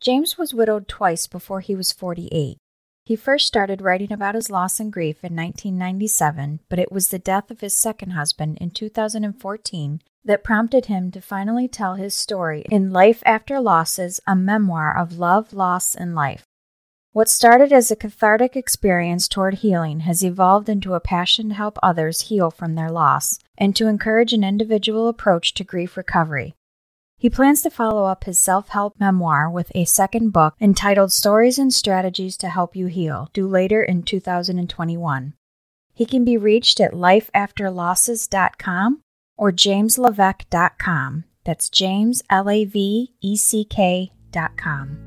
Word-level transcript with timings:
James 0.00 0.38
was 0.38 0.54
widowed 0.54 0.88
twice 0.88 1.26
before 1.26 1.60
he 1.60 1.74
was 1.74 1.92
48. 1.92 2.56
He 3.04 3.16
first 3.16 3.46
started 3.46 3.82
writing 3.82 4.10
about 4.10 4.34
his 4.34 4.48
loss 4.48 4.80
and 4.80 4.90
grief 4.90 5.22
in 5.22 5.36
1997, 5.36 6.60
but 6.70 6.78
it 6.78 6.90
was 6.90 7.08
the 7.08 7.18
death 7.18 7.50
of 7.50 7.60
his 7.60 7.76
second 7.76 8.12
husband 8.12 8.56
in 8.62 8.70
2014 8.70 10.00
that 10.24 10.44
prompted 10.44 10.86
him 10.86 11.10
to 11.10 11.20
finally 11.20 11.68
tell 11.68 11.96
his 11.96 12.14
story 12.14 12.64
in 12.70 12.90
Life 12.90 13.22
After 13.26 13.60
Losses, 13.60 14.20
a 14.26 14.34
memoir 14.34 14.96
of 14.96 15.18
love, 15.18 15.52
loss, 15.52 15.94
and 15.94 16.14
life. 16.14 16.44
What 17.12 17.28
started 17.28 17.70
as 17.70 17.90
a 17.90 17.96
cathartic 17.96 18.56
experience 18.56 19.28
toward 19.28 19.54
healing 19.54 20.00
has 20.00 20.24
evolved 20.24 20.70
into 20.70 20.94
a 20.94 21.00
passion 21.00 21.50
to 21.50 21.54
help 21.54 21.78
others 21.82 22.28
heal 22.28 22.50
from 22.50 22.74
their 22.74 22.90
loss 22.90 23.38
and 23.58 23.76
to 23.76 23.88
encourage 23.88 24.32
an 24.32 24.44
individual 24.44 25.08
approach 25.08 25.52
to 25.54 25.64
grief 25.64 25.96
recovery. 25.96 26.54
He 27.20 27.28
plans 27.28 27.60
to 27.62 27.70
follow 27.70 28.06
up 28.06 28.24
his 28.24 28.38
self 28.38 28.70
help 28.70 28.98
memoir 28.98 29.50
with 29.50 29.70
a 29.74 29.84
second 29.84 30.30
book 30.30 30.54
entitled 30.58 31.12
Stories 31.12 31.58
and 31.58 31.70
Strategies 31.70 32.34
to 32.38 32.48
Help 32.48 32.74
You 32.74 32.86
Heal, 32.86 33.28
due 33.34 33.46
later 33.46 33.82
in 33.82 34.04
2021. 34.04 35.34
He 35.92 36.06
can 36.06 36.24
be 36.24 36.38
reached 36.38 36.80
at 36.80 36.92
lifeafterlosses.com 36.92 39.02
or 39.36 39.52
jameslaveck.com. 39.52 41.24
That's 41.44 41.68
James, 41.68 42.22
L 42.30 42.48
A 42.48 42.64
V 42.64 43.12
E 43.20 43.36
C 43.36 43.66
K.com. 43.66 44.98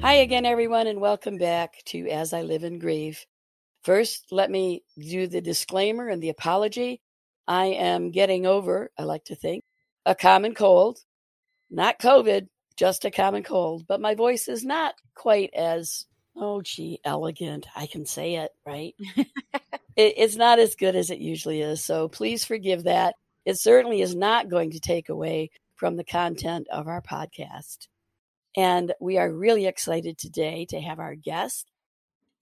Hi 0.00 0.14
again, 0.14 0.44
everyone, 0.44 0.88
and 0.88 1.00
welcome 1.00 1.38
back 1.38 1.84
to 1.84 2.08
As 2.08 2.32
I 2.32 2.42
Live 2.42 2.64
and 2.64 2.80
Grieve. 2.80 3.24
First, 3.84 4.26
let 4.30 4.50
me 4.50 4.82
do 4.98 5.26
the 5.26 5.42
disclaimer 5.42 6.08
and 6.08 6.22
the 6.22 6.30
apology. 6.30 7.02
I 7.46 7.66
am 7.66 8.10
getting 8.10 8.46
over, 8.46 8.90
I 8.98 9.04
like 9.04 9.24
to 9.26 9.36
think, 9.36 9.62
a 10.06 10.14
common 10.14 10.54
cold, 10.54 10.98
not 11.70 11.98
COVID, 11.98 12.48
just 12.76 13.04
a 13.04 13.10
common 13.10 13.42
cold, 13.42 13.84
but 13.86 14.00
my 14.00 14.14
voice 14.14 14.48
is 14.48 14.64
not 14.64 14.94
quite 15.14 15.50
as, 15.54 16.06
oh, 16.34 16.62
gee, 16.62 16.98
elegant. 17.04 17.66
I 17.76 17.86
can 17.86 18.06
say 18.06 18.36
it, 18.36 18.50
right? 18.66 18.94
it, 19.16 19.26
it's 19.96 20.36
not 20.36 20.58
as 20.58 20.74
good 20.74 20.96
as 20.96 21.10
it 21.10 21.18
usually 21.18 21.60
is. 21.60 21.84
So 21.84 22.08
please 22.08 22.44
forgive 22.44 22.84
that. 22.84 23.14
It 23.44 23.58
certainly 23.58 24.00
is 24.00 24.14
not 24.14 24.48
going 24.48 24.70
to 24.70 24.80
take 24.80 25.10
away 25.10 25.50
from 25.76 25.96
the 25.96 26.04
content 26.04 26.68
of 26.72 26.88
our 26.88 27.02
podcast. 27.02 27.88
And 28.56 28.94
we 29.00 29.18
are 29.18 29.30
really 29.30 29.66
excited 29.66 30.16
today 30.16 30.66
to 30.70 30.80
have 30.80 31.00
our 31.00 31.14
guest, 31.14 31.70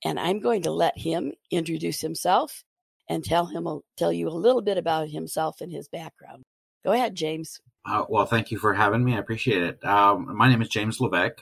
and 0.04 0.18
I'm 0.18 0.40
going 0.40 0.62
to 0.62 0.70
let 0.70 0.98
him 0.98 1.32
introduce 1.50 2.00
himself 2.00 2.64
and 3.08 3.24
tell 3.24 3.46
him 3.46 3.66
tell 3.96 4.12
you 4.12 4.28
a 4.28 4.30
little 4.30 4.62
bit 4.62 4.78
about 4.78 5.08
himself 5.10 5.60
and 5.60 5.72
his 5.72 5.88
background. 5.88 6.42
Go 6.84 6.92
ahead, 6.92 7.14
James. 7.14 7.60
Uh, 7.84 8.04
well, 8.08 8.26
thank 8.26 8.50
you 8.50 8.58
for 8.58 8.74
having 8.74 9.04
me. 9.04 9.14
I 9.14 9.18
appreciate 9.18 9.62
it. 9.62 9.84
Um, 9.84 10.36
my 10.36 10.48
name 10.48 10.62
is 10.62 10.68
James 10.68 10.98
Laveck. 10.98 11.38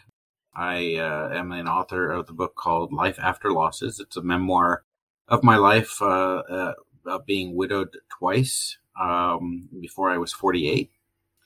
I 0.55 0.97
uh, 0.97 1.31
am 1.33 1.53
an 1.53 1.69
author 1.69 2.11
of 2.11 2.27
the 2.27 2.33
book 2.33 2.55
called 2.57 2.93
Life 2.93 3.19
After 3.19 3.53
Losses. 3.53 4.01
It's 4.01 4.17
a 4.17 4.23
memoir 4.23 4.85
of 5.29 5.45
my 5.45 5.57
life 5.57 6.03
uh, 6.03 6.39
uh 6.39 6.75
of 7.07 7.25
being 7.25 7.57
widowed 7.57 7.97
twice 8.11 8.77
um, 9.01 9.69
before 9.81 10.11
I 10.11 10.19
was 10.19 10.33
48, 10.33 10.91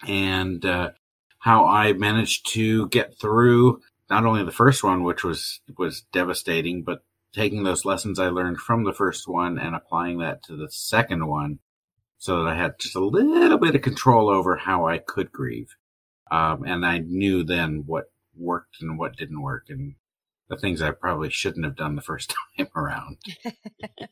and 0.07 0.65
uh, 0.65 0.91
how 1.39 1.67
I 1.67 1.93
managed 1.93 2.53
to 2.55 2.89
get 2.89 3.19
through 3.19 3.81
not 4.11 4.27
only 4.27 4.45
the 4.45 4.51
first 4.51 4.85
one, 4.85 5.03
which 5.03 5.25
was 5.25 5.61
was 5.77 6.03
devastating, 6.13 6.83
but 6.83 7.05
taking 7.33 7.65
those 7.65 7.85
lessons 7.85 8.19
I 8.19 8.29
learned 8.29 8.59
from 8.59 8.85
the 8.85 8.93
first 8.93 9.27
one 9.27 9.59
and 9.59 9.75
applying 9.75 10.19
that 10.19 10.43
to 10.45 10.57
the 10.57 10.71
second 10.71 11.27
one, 11.27 11.59
so 12.19 12.43
that 12.43 12.51
I 12.51 12.57
had 12.57 12.79
just 12.79 12.95
a 12.95 13.05
little 13.05 13.59
bit 13.59 13.75
of 13.75 13.83
control 13.83 14.29
over 14.29 14.57
how 14.57 14.87
I 14.87 14.99
could 14.99 15.33
grieve, 15.33 15.77
um, 16.31 16.65
and 16.65 16.85
I 16.85 16.99
knew 16.99 17.45
then 17.45 17.85
what 17.87 18.07
worked 18.37 18.77
and 18.81 18.99
what 18.99 19.17
didn't 19.17 19.43
work, 19.43 19.67
and 19.69 19.95
the 20.49 20.57
things 20.57 20.83
I 20.83 20.91
probably 20.91 21.31
shouldn't 21.31 21.65
have 21.65 21.77
done 21.77 21.97
the 21.97 22.03
first 22.03 22.35
time 22.59 22.69
around. 22.77 23.19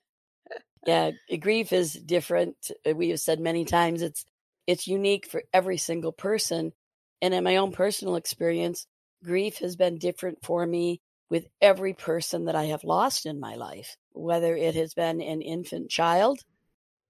yeah, 0.86 1.10
grief 1.38 1.72
is 1.72 1.92
different. 1.92 2.56
We 2.86 3.10
have 3.10 3.20
said 3.20 3.41
many 3.41 3.64
times 3.64 4.03
it's 4.03 4.24
it's 4.66 4.86
unique 4.86 5.26
for 5.26 5.42
every 5.53 5.76
single 5.76 6.12
person, 6.12 6.72
and 7.20 7.34
in 7.34 7.44
my 7.44 7.56
own 7.56 7.72
personal 7.72 8.16
experience, 8.16 8.86
grief 9.22 9.59
has 9.59 9.77
been 9.77 9.99
different 9.99 10.38
for 10.43 10.66
me 10.66 11.00
with 11.31 11.49
every 11.60 11.94
person 11.94 12.44
that 12.44 12.56
I 12.56 12.65
have 12.66 12.84
lost 12.84 13.27
in 13.27 13.41
my 13.41 13.55
life, 13.55 13.97
whether 14.12 14.55
it 14.55 14.75
has 14.75 14.94
been 14.94 15.21
an 15.21 15.41
infant 15.41 15.91
child 15.91 16.41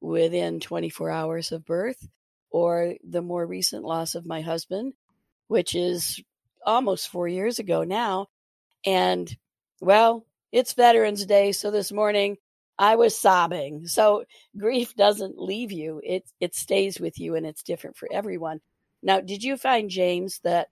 within 0.01 0.61
24 0.61 1.11
hours 1.11 1.53
of 1.53 1.65
birth 1.65 2.09
or 2.51 2.95
the 3.03 3.23
more 3.23 3.47
recent 3.47 3.85
loss 3.85 4.15
of 4.15 4.27
my 4.27 4.41
husband, 4.41 4.93
which 5.49 5.75
is 5.75 6.23
almost 6.65 7.09
four 7.09 7.27
years 7.27 7.59
ago 7.59 7.83
now. 7.83 8.27
And 8.85 9.35
well, 9.81 10.25
it's 10.53 10.75
Veterans 10.75 11.25
Day. 11.27 11.53
So 11.53 11.71
this 11.71 11.91
morning 11.91 12.37
I 12.79 12.97
was 12.97 13.17
sobbing. 13.17 13.87
So 13.87 14.25
grief 14.57 14.95
doesn't 14.95 15.39
leave 15.39 15.73
you. 15.73 16.01
It, 16.05 16.25
it 16.41 16.55
stays 16.55 17.01
with 17.01 17.19
you 17.19 17.35
and 17.35 17.47
it's 17.47 17.63
different 17.63 17.97
for 17.97 18.09
everyone. 18.13 18.61
Now, 19.03 19.21
did 19.21 19.43
you 19.43 19.57
find, 19.57 19.91
James, 19.91 20.41
that 20.45 20.69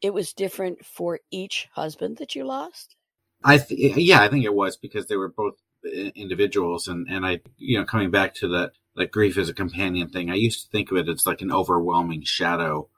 it 0.00 0.14
was 0.14 0.32
different 0.32 0.84
for 0.84 1.20
each 1.30 1.68
husband 1.72 2.18
that 2.18 2.34
you 2.34 2.44
lost? 2.44 2.96
I 3.44 3.58
th- 3.58 3.96
yeah, 3.96 4.20
I 4.20 4.28
think 4.28 4.44
it 4.44 4.54
was 4.54 4.76
because 4.76 5.06
they 5.06 5.16
were 5.16 5.28
both 5.28 5.54
individuals, 5.84 6.88
and 6.88 7.06
and 7.08 7.24
I 7.24 7.40
you 7.56 7.78
know 7.78 7.84
coming 7.84 8.10
back 8.10 8.34
to 8.36 8.48
that 8.48 8.72
that 8.96 9.12
grief 9.12 9.38
as 9.38 9.48
a 9.48 9.54
companion 9.54 10.08
thing, 10.08 10.30
I 10.30 10.34
used 10.34 10.64
to 10.64 10.70
think 10.70 10.90
of 10.90 10.96
it 10.96 11.08
as 11.08 11.26
like 11.26 11.40
an 11.40 11.52
overwhelming 11.52 12.22
shadow 12.24 12.88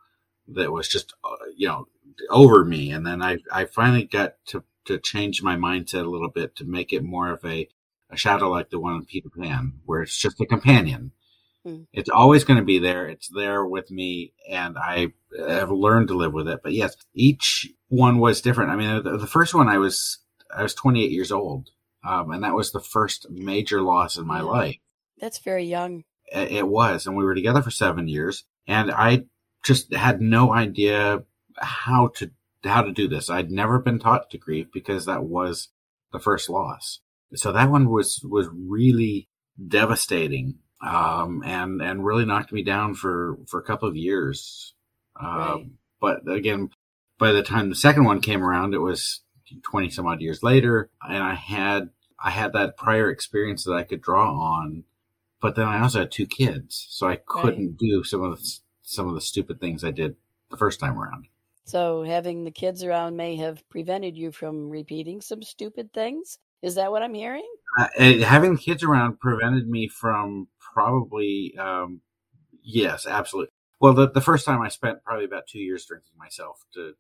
that 0.49 0.73
was 0.73 0.89
just 0.89 1.15
uh, 1.25 1.37
you 1.57 1.69
know 1.69 1.89
over 2.31 2.65
me, 2.65 2.91
and 2.91 3.07
then 3.07 3.23
I 3.23 3.39
I 3.53 3.67
finally 3.67 4.05
got 4.05 4.35
to 4.47 4.65
to 4.87 4.99
change 4.99 5.43
my 5.43 5.57
mindset 5.57 6.05
a 6.05 6.11
little 6.11 6.31
bit 6.31 6.57
to 6.57 6.65
make 6.65 6.93
it 6.93 7.03
more 7.03 7.31
of 7.31 7.45
a 7.45 7.69
a 8.11 8.17
shadow 8.17 8.49
like 8.51 8.71
the 8.71 8.81
one 8.81 8.97
in 8.97 9.05
Peter 9.05 9.29
Pan, 9.29 9.75
where 9.85 10.03
it's 10.03 10.19
just 10.19 10.41
a 10.41 10.47
companion 10.47 11.13
Mm. 11.71 11.87
It's 11.93 12.11
always 12.11 12.45
going 12.45 12.59
to 12.59 12.65
be 12.65 12.79
there. 12.79 13.07
It's 13.07 13.29
there 13.29 13.65
with 13.65 13.91
me, 13.91 14.33
and 14.49 14.77
I 14.79 15.09
have 15.39 15.71
learned 15.71 16.09
to 16.09 16.17
live 16.17 16.33
with 16.33 16.49
it. 16.49 16.61
But 16.63 16.73
yes, 16.73 16.97
each 17.15 17.69
one 17.89 18.19
was 18.19 18.41
different. 18.41 18.71
I 18.71 18.77
mean, 18.77 19.03
the, 19.05 19.17
the 19.17 19.27
first 19.27 19.55
one 19.55 19.69
I 19.69 19.79
was 19.79 20.19
I 20.55 20.63
was 20.63 20.75
28 20.75 21.11
years 21.11 21.33
old, 21.33 21.71
um, 22.05 22.31
and 22.31 22.43
that 22.45 22.55
was 22.55 22.73
the 22.73 22.81
first 22.81 23.27
major 23.31 23.83
loss 23.83 24.17
in 24.17 24.27
my 24.27 24.41
life. 24.41 24.77
That's 25.19 25.39
very 25.39 25.65
young. 25.65 26.05
It, 26.33 26.53
it 26.53 26.69
was, 26.69 27.07
and 27.07 27.17
we 27.17 27.25
were 27.25 27.35
together 27.35 27.63
for 27.63 27.71
seven 27.71 28.09
years, 28.09 28.45
and 28.67 28.91
I 28.91 29.25
just 29.65 29.93
had 29.93 30.21
no 30.21 30.53
idea 30.53 31.25
how 31.59 32.09
to 32.17 32.31
how 32.65 32.83
to 32.83 32.93
do 32.93 33.09
this. 33.09 33.31
I'd 33.31 33.51
never 33.51 33.79
been 33.79 33.99
taught 33.99 34.31
to 34.31 34.39
grieve 34.39 34.73
because 34.73 35.07
that 35.07 35.25
was 35.25 35.69
the 36.13 36.19
first 36.19 36.49
loss. 36.49 37.01
So 37.35 37.53
that 37.53 37.71
one 37.71 37.89
was 37.89 38.21
was 38.25 38.49
really 38.53 39.29
devastating 39.69 40.59
um, 40.81 41.43
and 41.45 41.81
and 41.83 42.05
really 42.05 42.25
knocked 42.25 42.53
me 42.53 42.63
down 42.63 42.95
for 42.95 43.39
for 43.47 43.61
a 43.61 43.65
couple 43.65 43.89
of 43.89 43.97
years. 43.97 44.75
Uh, 45.21 45.57
right. 45.57 45.67
But 46.01 46.29
again, 46.29 46.71
by 47.19 47.33
the 47.33 47.43
time 47.43 47.69
the 47.69 47.75
second 47.75 48.05
one 48.05 48.21
came 48.21 48.43
around, 48.43 48.75
it 48.75 48.79
was 48.79 49.21
twenty 49.63 49.91
some 49.91 50.07
odd 50.07 50.21
years 50.21 50.43
later, 50.43 50.91
and 51.03 51.23
I 51.23 51.35
had 51.35 51.91
I 52.19 52.31
had 52.31 52.53
that 52.53 52.77
prior 52.77 53.11
experience 53.11 53.65
that 53.65 53.75
I 53.75 53.83
could 53.83 54.01
draw 54.01 54.31
on. 54.31 54.85
But 55.41 55.57
then 55.57 55.67
I 55.67 55.81
also 55.81 56.01
had 56.01 56.11
two 56.11 56.27
kids, 56.27 56.87
so 56.91 57.09
I 57.09 57.17
couldn't 57.17 57.67
right. 57.67 57.79
do 57.79 58.05
some 58.05 58.23
of 58.23 58.39
the, 58.39 58.59
some 58.83 59.09
of 59.09 59.15
the 59.15 59.23
stupid 59.23 59.59
things 59.59 59.83
I 59.83 59.91
did 59.91 60.17
the 60.51 60.59
first 60.59 60.79
time 60.81 60.99
around. 61.01 61.29
So 61.65 62.03
having 62.03 62.45
the 62.45 62.51
kids 62.51 62.85
around 62.85 63.17
may 63.17 63.37
have 63.37 63.67
prevented 63.71 64.19
you 64.19 64.33
from 64.33 64.69
repeating 64.69 65.23
some 65.23 65.43
stupid 65.43 65.95
things. 65.95 66.39
Is 66.63 66.75
that 66.75 66.91
what 66.91 67.03
I'm 67.03 67.15
hearing? 67.15 67.49
Uh, 67.79 68.19
having 68.25 68.59
kids 68.59 68.83
around 68.83 69.21
prevented 69.21 69.69
me 69.69 69.89
from 69.89 70.49
probably 70.73 71.55
um, 71.59 72.01
yes, 72.63 73.07
absolutely. 73.07 73.51
Well, 73.81 73.95
the 73.95 74.11
the 74.11 74.21
first 74.21 74.45
time 74.45 74.61
I 74.61 74.69
spent 74.69 75.03
probably 75.05 75.25
about 75.25 75.47
two 75.47 75.61
years 75.61 75.87
drinking 75.87 76.13
myself 76.19 76.65
to 76.75 76.95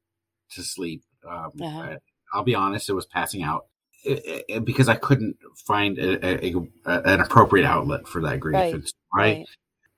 to 0.52 0.62
sleep. 0.62 1.02
Um, 1.28 1.52
uh-huh. 1.60 1.96
I, 2.34 2.38
will 2.38 2.44
be 2.44 2.54
honest, 2.54 2.88
it 2.88 2.94
was 2.94 3.06
passing 3.06 3.42
out 3.42 3.66
it, 4.04 4.44
it, 4.48 4.64
because 4.64 4.88
I 4.88 4.94
couldn't 4.94 5.36
find 5.56 5.98
a, 5.98 6.46
a, 6.46 6.54
a, 6.86 7.02
an 7.02 7.20
appropriate 7.20 7.66
outlet 7.66 8.06
for 8.06 8.22
that 8.22 8.40
grief. 8.40 8.54
Right. 8.54 8.72
right? 8.74 8.82
right. 9.14 9.46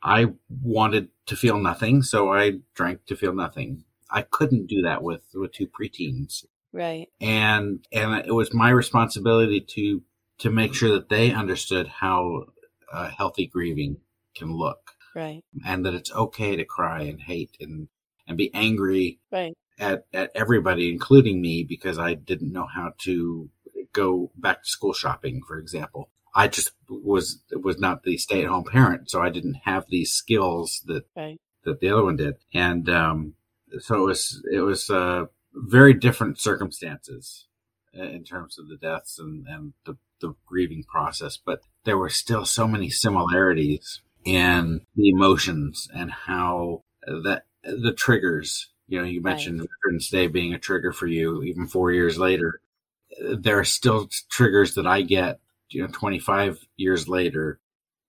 I 0.02 0.26
wanted 0.62 1.08
to 1.26 1.36
feel 1.36 1.58
nothing, 1.58 2.02
so 2.02 2.32
I 2.32 2.54
drank 2.74 3.06
to 3.06 3.16
feel 3.16 3.34
nothing. 3.34 3.84
I 4.10 4.22
couldn't 4.22 4.66
do 4.66 4.82
that 4.82 5.02
with 5.02 5.22
with 5.34 5.52
two 5.52 5.68
preteens, 5.68 6.44
Right. 6.72 7.08
and 7.20 7.86
and 7.92 8.26
it 8.26 8.34
was 8.34 8.52
my 8.52 8.70
responsibility 8.70 9.60
to 9.60 10.02
to 10.38 10.50
make 10.50 10.74
sure 10.74 10.92
that 10.92 11.08
they 11.08 11.30
understood 11.30 11.86
how 11.86 12.46
uh, 12.92 13.08
healthy 13.10 13.46
grieving 13.46 13.98
can 14.34 14.52
look, 14.52 14.92
Right. 15.14 15.42
and 15.64 15.84
that 15.84 15.94
it's 15.94 16.12
okay 16.12 16.56
to 16.56 16.64
cry 16.64 17.02
and 17.02 17.20
hate 17.20 17.56
and 17.60 17.88
and 18.26 18.36
be 18.38 18.52
angry 18.54 19.18
Right. 19.30 19.54
at 19.78 20.06
at 20.12 20.30
everybody, 20.34 20.90
including 20.90 21.40
me, 21.40 21.64
because 21.64 21.98
I 21.98 22.14
didn't 22.14 22.52
know 22.52 22.66
how 22.66 22.94
to 23.02 23.50
go 23.92 24.30
back 24.36 24.62
to 24.62 24.68
school 24.70 24.92
shopping, 24.92 25.42
for 25.46 25.58
example. 25.58 26.10
I 26.34 26.48
just 26.48 26.72
was 26.88 27.42
was 27.52 27.78
not 27.78 28.04
the 28.04 28.16
stay 28.16 28.42
at 28.42 28.48
home 28.48 28.64
parent, 28.64 29.10
so 29.10 29.20
I 29.20 29.28
didn't 29.30 29.58
have 29.64 29.86
these 29.88 30.12
skills 30.12 30.82
that 30.86 31.04
Right. 31.16 31.38
that 31.64 31.80
the 31.80 31.90
other 31.90 32.04
one 32.04 32.16
did, 32.16 32.36
and 32.54 32.88
um, 32.88 33.34
so 33.80 34.02
it 34.02 34.06
was 34.06 34.46
it 34.50 34.60
was 34.60 34.88
uh, 34.90 35.26
very 35.54 35.92
different 35.94 36.38
circumstances 36.40 37.46
in 37.92 38.24
terms 38.24 38.58
of 38.58 38.68
the 38.68 38.76
deaths 38.78 39.18
and 39.18 39.46
and 39.46 39.74
the, 39.84 39.96
the 40.22 40.34
grieving 40.46 40.84
process, 40.84 41.36
but 41.36 41.60
there 41.84 41.98
were 41.98 42.08
still 42.08 42.46
so 42.46 42.66
many 42.66 42.88
similarities 42.88 44.00
in 44.24 44.80
the 44.96 45.10
emotions 45.10 45.88
and 45.94 46.10
how 46.10 46.82
that 47.06 47.44
the 47.62 47.92
triggers. 47.92 48.70
You 48.88 48.98
know, 48.98 49.04
you 49.04 49.22
mentioned 49.22 49.60
Veterans 49.60 50.08
Day 50.10 50.26
being 50.26 50.52
a 50.52 50.58
trigger 50.58 50.92
for 50.92 51.06
you, 51.06 51.42
even 51.42 51.66
four 51.66 51.92
years 51.92 52.18
later. 52.18 52.60
There 53.20 53.58
are 53.58 53.64
still 53.64 54.08
triggers 54.30 54.74
that 54.74 54.86
I 54.86 55.02
get, 55.02 55.40
you 55.70 55.82
know, 55.82 55.88
25 55.92 56.66
years 56.76 57.08
later 57.08 57.60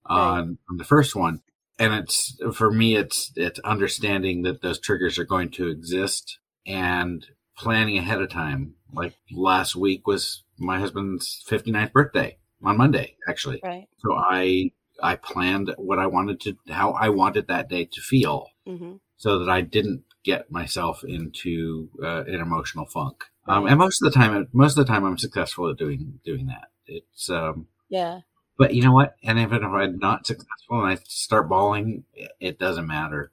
on, 0.06 0.57
on 0.69 0.77
the 0.77 0.83
first 0.83 1.16
one. 1.16 1.42
And 1.80 1.94
it's, 1.94 2.38
for 2.54 2.71
me, 2.71 2.95
it's, 2.95 3.31
it's 3.36 3.59
understanding 3.59 4.44
that 4.44 4.62
those 4.62 4.80
triggers 4.80 5.18
are 5.18 5.25
going 5.25 5.50
to 5.51 5.69
exist 5.69 6.39
and 6.66 7.25
planning 7.57 7.98
ahead 7.98 8.21
of 8.21 8.30
time. 8.30 8.75
Like 8.94 9.16
last 9.31 9.75
week 9.75 10.06
was 10.06 10.44
my 10.58 10.80
husband's 10.80 11.44
59th 11.50 11.92
birthday 11.94 12.38
on 12.64 12.78
Monday, 12.78 13.16
actually. 13.28 13.60
Right. 13.64 13.88
So 14.00 14.14
I, 14.16 14.72
I 15.02 15.16
planned 15.16 15.74
what 15.78 16.00
I 16.00 16.08
wanted 16.08 16.40
to, 16.42 16.58
how 16.70 16.92
I 16.92 17.10
wanted 17.10 17.48
that 17.48 17.70
day 17.70 17.86
to 17.86 18.02
feel 18.02 18.50
hmm 18.66 18.96
so 19.18 19.40
that 19.40 19.50
I 19.50 19.62
didn't 19.62 20.04
get 20.26 20.52
myself 20.52 21.04
into 21.06 21.90
uh, 22.04 22.24
an 22.26 22.42
emotional 22.42 22.86
funk. 22.86 23.24
Um, 23.48 23.68
and 23.68 23.78
most 23.78 24.02
of 24.02 24.12
the 24.12 24.18
time, 24.20 24.48
most 24.52 24.78
of 24.78 24.86
the 24.86 24.92
time, 24.92 25.06
I'm 25.06 25.18
successful 25.18 25.70
at 25.70 25.78
doing 25.78 26.20
doing 26.26 26.48
that. 26.48 26.70
It's, 26.88 27.30
um, 27.30 27.68
Yeah. 27.90 28.22
but 28.58 28.74
you 28.74 28.82
know 28.82 28.92
what? 28.92 29.16
And 29.24 29.40
even 29.40 29.58
if 29.64 29.70
I'm 29.70 29.98
not 29.98 30.26
successful 30.28 30.82
and 30.84 30.88
I 30.88 30.96
start 31.06 31.48
bawling, 31.48 32.04
it- 32.14 32.32
it 32.40 32.60
doesn't 32.60 32.88
matter. 32.88 33.32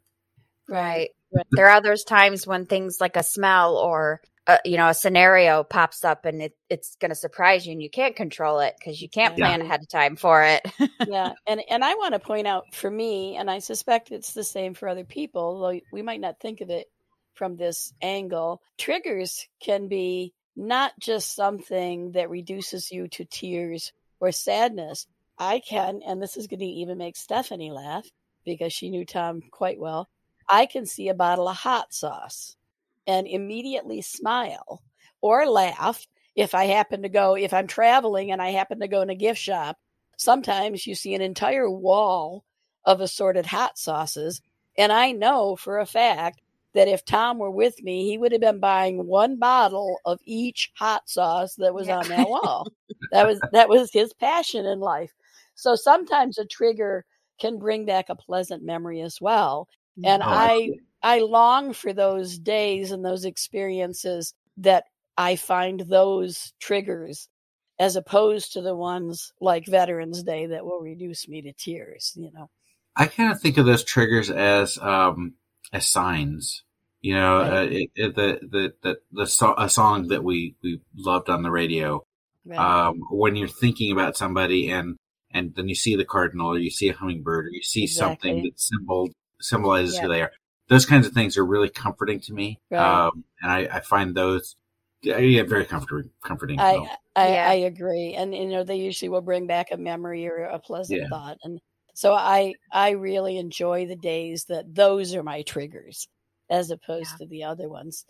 Right. 0.69 1.11
Right. 1.33 1.47
There 1.53 1.69
are 1.69 1.81
those 1.81 2.05
times 2.05 2.47
when 2.47 2.67
things 2.67 2.99
like 3.01 3.17
a 3.17 3.23
smell 3.23 3.77
or 3.77 4.21
a, 4.55 4.59
you 4.65 4.77
know 4.77 4.89
a 4.89 4.95
scenario 4.95 5.63
pops 5.65 6.05
up 6.05 6.25
and 6.25 6.43
it, 6.43 6.57
it's 6.69 6.97
going 6.97 7.11
to 7.11 7.15
surprise 7.15 7.67
you 7.67 7.73
and 7.73 7.83
you 7.83 7.91
can't 7.91 8.17
control 8.17 8.61
it 8.61 8.75
because 8.79 9.01
you 9.01 9.09
can't 9.09 9.37
Yeah. 9.37 9.47
plan 9.47 9.61
ahead 9.61 9.81
of 9.81 9.89
time 9.89 10.17
for 10.17 10.43
it. 10.45 10.63
yeah 11.03 11.33
and 11.47 11.63
and 11.71 11.83
i 11.85 11.95
want 11.95 12.13
to 12.15 12.21
point 12.21 12.47
out 12.47 12.75
for 12.75 12.91
me 12.91 13.37
and 13.37 13.51
i 13.51 13.59
suspect 13.59 14.13
it's 14.13 14.33
the 14.35 14.45
same 14.45 14.75
for 14.75 14.89
other 14.89 15.05
people 15.05 15.61
though 15.61 15.81
we 15.91 16.03
might 16.03 16.21
not 16.21 16.39
think 16.41 16.61
of 16.61 16.71
it 16.71 16.87
from 17.35 17.57
this 17.57 17.93
angle 18.03 18.61
triggers 18.77 19.47
can 19.63 19.89
be 19.89 20.35
not 20.57 20.93
just 21.01 21.35
something 21.35 22.13
that 22.13 22.29
reduces 22.29 22.91
you 22.91 23.09
to 23.09 23.25
tears 23.25 23.93
or 24.21 24.31
sadness 24.31 25.07
i 25.39 25.59
can 25.61 26.01
and 26.07 26.21
this 26.23 26.37
is 26.37 26.47
going 26.49 26.61
to 26.61 26.67
even 26.67 26.99
make 26.99 27.17
stephanie 27.17 27.71
laugh 27.71 28.07
because 28.45 28.73
she 28.73 28.91
knew 28.91 29.07
tom 29.07 29.41
quite 29.51 29.81
well 29.81 30.07
i 30.51 30.67
can 30.67 30.85
see 30.85 31.09
a 31.09 31.15
bottle 31.15 31.49
of 31.49 31.57
hot 31.57 31.95
sauce 31.95 32.57
and 33.11 33.27
immediately 33.27 34.01
smile 34.03 34.83
or 35.21 35.47
laugh 35.47 36.07
if 36.37 36.55
i 36.55 36.65
happen 36.65 37.03
to 37.03 37.09
go 37.09 37.37
if 37.37 37.53
i'm 37.53 37.67
traveling 37.67 38.31
and 38.33 38.41
i 38.43 38.51
happen 38.51 38.81
to 38.81 38.89
go 38.89 39.01
in 39.03 39.11
a 39.11 39.15
gift 39.15 39.41
shop 39.41 39.77
sometimes 40.17 40.87
you 40.87 40.95
see 40.95 41.15
an 41.15 41.23
entire 41.23 41.71
wall 41.71 42.45
of 42.85 43.01
assorted 43.01 43.47
hot 43.47 43.79
sauces. 43.79 44.43
And 44.77 44.93
I 44.93 45.13
know 45.13 45.57
for 45.57 45.79
a 45.79 45.87
fact 45.87 46.41
that 46.75 46.89
if 46.89 47.05
Tom 47.05 47.39
were 47.39 47.51
with 47.51 47.83
me, 47.83 48.05
he 48.05 48.19
would 48.19 48.33
have 48.33 48.41
been 48.41 48.61
buying 48.61 49.07
one 49.07 49.37
bottle 49.39 50.01
of 50.05 50.21
each 50.25 50.71
hot 50.77 51.09
sauce 51.09 51.55
that 51.57 51.75
was 51.75 51.89
Yeah. 51.89 51.99
on 52.01 52.09
that 52.09 52.29
wall. 52.29 52.71
that 53.13 53.27
was 53.27 53.41
that 53.53 53.69
was 53.69 53.93
his 53.93 54.13
passion 54.15 54.67
in 54.67 54.81
life. 54.81 55.13
So 55.55 55.75
sometimes 55.75 56.39
a 56.39 56.45
trigger 56.47 57.05
can 57.41 57.59
bring 57.59 57.87
back 57.87 58.09
a 58.09 58.15
pleasant 58.17 58.63
memory 58.63 59.01
as 59.01 59.21
well. 59.21 59.69
And 60.05 60.23
Oh, 60.23 60.27
I 60.29 60.71
I 61.03 61.21
long 61.21 61.73
for 61.73 61.93
those 61.93 62.39
days 62.39 62.91
and 62.93 63.05
those 63.05 63.25
experiences 63.25 64.35
that 64.59 64.85
I 65.17 65.37
find 65.37 65.81
those 65.81 66.53
triggers 66.61 67.29
as 67.79 67.97
opposed 67.97 68.53
to 68.53 68.61
the 68.61 68.75
ones 68.77 69.33
like 69.41 69.67
Veterans 69.67 70.23
Day 70.23 70.47
that 70.47 70.65
will 70.65 70.81
reduce 70.81 71.27
me 71.29 71.43
to 71.43 71.53
tears, 71.53 72.13
you 72.17 72.31
know. 72.33 72.51
I 72.97 73.07
kind 73.07 73.33
of 73.33 73.41
think 73.41 73.57
of 73.57 73.67
those 73.67 73.85
triggers 73.85 74.31
as 74.31 74.77
um, 74.79 75.35
as 75.73 75.87
signs. 75.87 76.63
You 77.01 77.15
know, 77.15 77.39
Right. 77.39 77.53
uh, 77.53 77.63
it, 77.71 77.91
it, 77.95 78.15
the 78.17 78.39
the 78.43 78.75
the 78.83 78.97
the 79.13 79.27
so- 79.27 79.55
a 79.57 79.71
song 79.71 80.09
that 80.09 80.23
we 80.23 80.55
we 80.63 80.81
loved 80.95 81.31
on 81.31 81.43
the 81.43 81.51
radio. 81.51 82.05
Right. 82.45 82.59
Um, 82.59 83.01
when 83.11 83.37
you're 83.37 83.49
thinking 83.49 83.93
about 83.93 84.17
somebody 84.17 84.71
and 84.71 84.97
and 85.31 85.55
then 85.55 85.69
you 85.69 85.75
see 85.75 85.97
the 85.97 86.05
cardinal 86.05 86.49
or 86.49 86.59
you 86.59 86.71
see 86.71 86.89
a 86.89 86.93
hummingbird 86.95 87.47
or 87.47 87.51
you 87.51 87.63
see 87.63 87.87
something 87.87 88.31
Exactly. 88.33 88.51
that 88.51 88.61
symbol 88.61 89.09
symbolizes 89.41 89.97
Yeah. 89.97 90.03
who 90.03 90.09
they 90.09 90.23
are. 90.23 90.33
Those 90.69 90.87
kinds 90.87 91.07
of 91.07 91.13
things 91.13 91.37
are 91.37 91.45
really 91.45 91.69
comforting 91.69 92.21
to 92.21 92.33
me. 92.33 92.61
Right. 92.71 93.07
Um, 93.07 93.25
and 93.43 93.51
I, 93.51 93.59
I 93.77 93.81
find 93.81 94.15
those 94.15 94.57
yeah, 95.03 95.17
yeah, 95.19 95.43
very 95.45 95.65
comforting. 95.65 96.11
Comforting. 96.23 96.61
I, 96.61 96.75
So, 96.75 96.87
I 97.17 97.29
Yeah. 97.29 97.49
I 97.51 97.55
agree, 97.55 98.15
and 98.15 98.35
you 98.35 98.47
know 98.47 98.65
they 98.65 98.77
usually 98.77 99.09
will 99.09 99.23
bring 99.23 99.47
back 99.47 99.69
a 99.73 99.77
memory 99.77 100.27
or 100.29 100.45
a 100.45 100.59
pleasant 100.59 101.01
Yeah. 101.01 101.09
thought, 101.09 101.39
and 101.43 101.59
so 101.95 102.13
I 102.15 102.55
I 102.71 102.91
really 102.91 103.39
enjoy 103.39 103.87
the 103.87 103.97
days 103.97 104.45
that 104.45 104.75
those 104.75 105.15
are 105.15 105.23
my 105.23 105.43
triggers, 105.43 106.07
as 106.51 106.71
opposed 106.71 107.13
Yeah. 107.13 107.25
to 107.25 107.27
the 107.31 107.45
other 107.45 107.69
ones. 107.69 108.05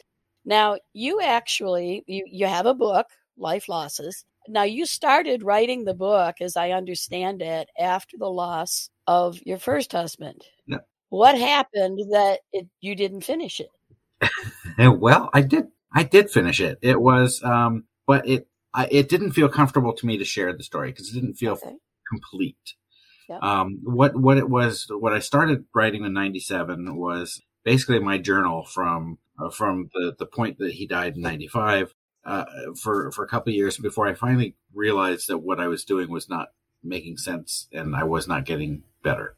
Now 0.45 0.79
you 0.93 1.21
actually 1.21 2.03
you 2.09 2.25
you 2.27 2.47
have 2.47 2.67
a 2.67 2.75
book, 2.75 3.07
Life 3.37 3.69
Losses. 3.69 4.25
Now 4.49 4.65
you 4.65 4.85
started 4.85 5.45
writing 5.45 5.85
the 5.85 5.95
book, 5.95 6.41
as 6.41 6.57
I 6.57 6.71
understand 6.73 7.41
it, 7.41 7.69
after 7.79 8.17
the 8.19 8.31
loss 8.31 8.91
of 9.07 9.39
your 9.47 9.59
first 9.59 9.93
husband. 9.93 10.43
Yep. 10.67 10.87
What 11.11 11.37
happened 11.39 11.99
that 12.13 12.41
it, 12.53 12.69
you 12.81 12.95
didn't 12.95 13.23
finish 13.23 13.61
it? 13.61 13.71
Well, 14.79 15.29
I 15.35 15.43
did. 15.43 15.67
I 15.93 16.05
did 16.05 16.31
finish 16.31 16.61
it. 16.61 16.79
It 16.83 17.01
was, 17.01 17.43
um, 17.43 17.85
but 18.07 18.27
it 18.27 18.49
I, 18.73 18.87
it 18.91 19.09
didn't 19.09 19.33
feel 19.33 19.49
comfortable 19.49 19.93
to 19.93 20.07
me 20.07 20.17
to 20.19 20.25
share 20.25 20.57
the 20.57 20.63
story 20.63 20.91
because 20.93 21.11
it 21.11 21.21
didn't 21.21 21.35
feel 21.35 21.53
Okay. 21.55 21.75
complete. 22.09 22.75
Yep. 23.29 23.43
Um, 23.43 23.81
what 23.83 24.17
what 24.17 24.39
it 24.39 24.49
was, 24.49 24.87
what 24.91 25.13
I 25.13 25.19
started 25.19 25.65
writing 25.75 26.05
in 26.05 26.13
'97 26.13 26.97
was 26.97 27.43
basically 27.65 27.99
my 27.99 28.19
journal 28.19 28.65
from 28.65 29.19
uh, 29.39 29.51
from 29.51 29.91
the 29.95 30.15
the 30.19 30.27
point 30.27 30.59
that 30.59 30.73
he 30.73 30.87
died 30.87 31.17
in 31.17 31.23
'95 31.23 31.95
uh, 32.25 32.45
for 32.81 33.11
for 33.13 33.25
a 33.25 33.29
couple 33.29 33.51
of 33.51 33.57
years 33.57 33.77
before 33.77 34.07
I 34.07 34.15
finally 34.15 34.57
realized 34.75 35.29
that 35.29 35.39
what 35.39 35.61
I 35.61 35.67
was 35.69 35.85
doing 35.85 36.09
was 36.11 36.29
not 36.29 36.49
making 36.83 37.19
sense 37.19 37.69
and 37.73 37.95
I 37.95 38.05
was 38.05 38.27
not 38.27 38.45
getting 38.47 38.85
better. 39.03 39.37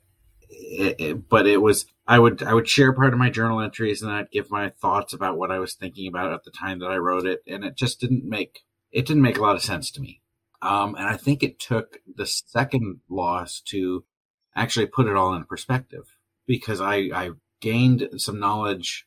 It, 0.54 0.96
it, 0.98 1.28
but 1.28 1.46
it 1.46 1.62
was 1.62 1.86
I 2.06 2.18
would 2.18 2.42
I 2.42 2.54
would 2.54 2.68
share 2.68 2.92
part 2.92 3.12
of 3.12 3.18
my 3.18 3.30
journal 3.30 3.60
entries 3.60 4.02
and 4.02 4.10
I'd 4.10 4.30
give 4.30 4.50
my 4.50 4.70
thoughts 4.70 5.12
about 5.12 5.38
what 5.38 5.50
I 5.50 5.58
was 5.58 5.74
thinking 5.74 6.06
about 6.08 6.32
at 6.32 6.44
the 6.44 6.50
time 6.50 6.78
that 6.80 6.90
I 6.90 6.96
wrote 6.96 7.26
it, 7.26 7.42
and 7.46 7.64
it 7.64 7.76
just 7.76 8.00
didn't 8.00 8.24
make 8.24 8.60
it 8.90 9.06
didn't 9.06 9.22
make 9.22 9.38
a 9.38 9.42
lot 9.42 9.56
of 9.56 9.62
sense 9.62 9.90
to 9.92 10.00
me. 10.00 10.20
Um, 10.60 10.94
and 10.94 11.06
I 11.06 11.16
think 11.16 11.42
it 11.42 11.58
took 11.58 11.98
the 12.14 12.26
second 12.26 13.00
loss 13.08 13.60
to 13.66 14.04
actually 14.54 14.86
put 14.86 15.08
it 15.08 15.16
all 15.16 15.34
in 15.34 15.44
perspective 15.44 16.16
because 16.46 16.80
I, 16.80 16.96
I 17.12 17.30
gained 17.60 18.08
some 18.18 18.38
knowledge 18.38 19.06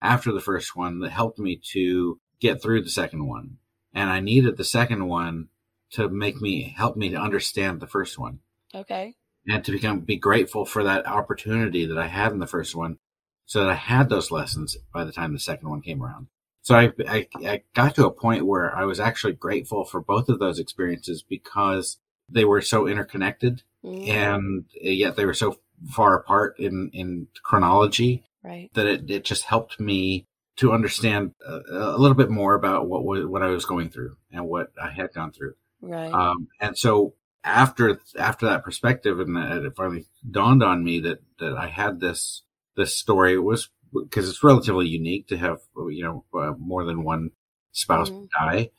after 0.00 0.30
the 0.30 0.40
first 0.40 0.76
one 0.76 1.00
that 1.00 1.10
helped 1.10 1.38
me 1.38 1.60
to 1.72 2.20
get 2.38 2.62
through 2.62 2.82
the 2.82 2.90
second 2.90 3.26
one. 3.26 3.56
And 3.92 4.08
I 4.10 4.20
needed 4.20 4.56
the 4.56 4.64
second 4.64 5.08
one 5.08 5.48
to 5.92 6.08
make 6.08 6.40
me 6.40 6.74
help 6.76 6.96
me 6.96 7.08
to 7.08 7.16
understand 7.16 7.80
the 7.80 7.86
first 7.88 8.18
one 8.18 8.40
Okay. 8.74 9.14
And 9.46 9.64
to 9.64 9.72
become 9.72 10.00
be 10.00 10.16
grateful 10.16 10.64
for 10.64 10.84
that 10.84 11.06
opportunity 11.06 11.86
that 11.86 11.98
I 11.98 12.06
had 12.06 12.32
in 12.32 12.38
the 12.38 12.46
first 12.46 12.74
one 12.74 12.98
so 13.46 13.60
that 13.60 13.70
I 13.70 13.74
had 13.74 14.08
those 14.08 14.30
lessons 14.30 14.76
by 14.92 15.04
the 15.04 15.12
time 15.12 15.32
the 15.32 15.38
second 15.38 15.68
one 15.68 15.82
came 15.82 16.02
around. 16.02 16.28
So 16.62 16.74
I, 16.74 16.92
I, 17.06 17.28
I 17.46 17.62
got 17.74 17.94
to 17.96 18.06
a 18.06 18.10
point 18.10 18.46
where 18.46 18.74
I 18.74 18.84
was 18.84 18.98
actually 18.98 19.34
grateful 19.34 19.84
for 19.84 20.00
both 20.00 20.30
of 20.30 20.38
those 20.38 20.58
experiences 20.58 21.22
because 21.22 21.98
they 22.28 22.44
were 22.44 22.62
so 22.62 22.86
interconnected 22.86 23.62
Mhm. 23.84 24.08
and 24.08 24.64
yet 24.80 25.14
they 25.16 25.26
were 25.26 25.34
so 25.34 25.58
far 25.90 26.16
apart 26.18 26.58
in, 26.58 26.90
in 26.94 27.28
chronology 27.42 28.24
Right. 28.42 28.70
that 28.72 28.86
it, 28.86 29.10
it 29.10 29.24
just 29.24 29.44
helped 29.44 29.78
me 29.78 30.26
to 30.56 30.72
understand 30.72 31.34
a, 31.46 31.60
a 31.70 31.98
little 31.98 32.16
bit 32.16 32.30
more 32.30 32.54
about 32.54 32.88
what 32.88 33.04
was, 33.04 33.26
what 33.26 33.42
I 33.42 33.48
was 33.48 33.66
going 33.66 33.90
through 33.90 34.16
and 34.32 34.46
what 34.48 34.72
I 34.82 34.90
had 34.90 35.12
gone 35.12 35.32
through. 35.32 35.54
Right. 35.82 36.12
Um, 36.14 36.48
and 36.60 36.78
so 36.78 37.12
after 37.44 38.00
after 38.18 38.46
that 38.46 38.64
perspective, 38.64 39.20
and 39.20 39.36
it 39.36 39.76
finally 39.76 40.06
dawned 40.28 40.62
on 40.62 40.82
me 40.82 41.00
that 41.00 41.18
that 41.38 41.56
I 41.56 41.68
had 41.68 42.00
this 42.00 42.42
this 42.76 42.96
story. 42.96 43.34
It 43.34 43.44
was 43.44 43.68
because 43.92 44.28
it's 44.28 44.42
relatively 44.42 44.88
unique 44.88 45.28
to 45.28 45.36
have 45.36 45.60
you 45.90 46.02
know 46.02 46.24
uh, 46.38 46.54
more 46.58 46.84
than 46.84 47.04
one 47.04 47.30
spouse 47.72 48.10
mm-hmm. 48.10 48.24
die. 48.46 48.70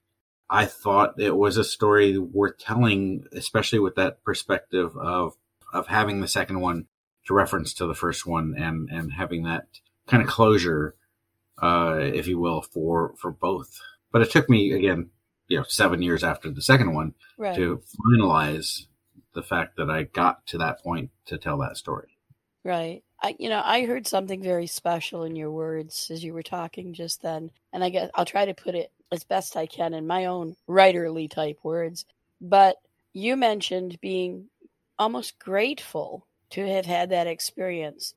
I 0.50 0.66
thought 0.66 1.20
it 1.20 1.36
was 1.36 1.58
a 1.58 1.64
story 1.64 2.18
worth 2.18 2.58
telling, 2.58 3.26
especially 3.32 3.80
with 3.80 3.96
that 3.96 4.24
perspective 4.24 4.96
of 4.98 5.34
of 5.72 5.88
having 5.88 6.22
the 6.22 6.28
second 6.28 6.62
one 6.62 6.88
to 7.26 7.34
reference 7.34 7.74
to 7.76 7.86
the 7.86 7.96
first 7.96 8.26
one 8.26 8.56
and 8.58 8.90
and 8.90 9.14
having 9.14 9.44
that 9.44 9.68
kind 10.08 10.24
of 10.24 10.30
closure, 10.30 10.96
uh, 11.62 11.98
if 12.00 12.28
you 12.28 12.40
will, 12.40 12.62
for 12.62 13.14
for 13.18 13.32
both. 13.32 13.80
But 14.12 14.22
it 14.22 14.32
took 14.32 14.50
me 14.50 14.72
again, 14.72 15.10
you 15.48 15.58
know, 15.58 15.66
seven 15.68 16.02
years 16.02 16.24
after 16.24 16.50
the 16.50 16.62
second 16.62 16.94
one 16.94 17.14
right. 17.38 17.56
to 17.56 17.82
finalize 18.08 18.86
the 19.34 19.44
fact 19.44 19.78
that 19.78 19.90
I 19.90 20.04
got 20.04 20.46
to 20.48 20.58
that 20.60 20.82
point 20.82 21.12
to 21.26 21.38
tell 21.38 21.58
that 21.60 21.78
story. 21.78 22.18
Right. 22.64 23.04
I, 23.22 23.36
you 23.40 23.50
know, 23.50 23.62
I 23.64 23.86
heard 23.86 24.08
something 24.08 24.42
very 24.42 24.68
special 24.68 25.24
in 25.24 25.36
your 25.36 25.52
words 25.52 26.10
as 26.12 26.24
you 26.24 26.34
were 26.34 26.44
talking 26.44 26.94
just 26.94 27.22
then, 27.22 27.52
and 27.74 27.84
I 27.84 27.90
guess 27.90 28.10
I'll 28.16 28.26
try 28.26 28.46
to 28.46 28.54
put 28.54 28.76
it 28.76 28.92
as 29.12 29.24
best 29.24 29.56
I 29.56 29.66
can 29.66 29.94
in 29.94 30.08
my 30.08 30.26
own 30.26 30.56
writerly 30.68 31.30
type 31.30 31.60
words. 31.64 32.06
But 32.42 32.78
you 33.14 33.36
mentioned 33.36 34.00
being 34.02 34.50
almost 34.98 35.40
grateful 35.40 36.28
to 36.52 36.68
have 36.68 36.86
had 36.86 37.10
that 37.10 37.28
experience. 37.28 38.14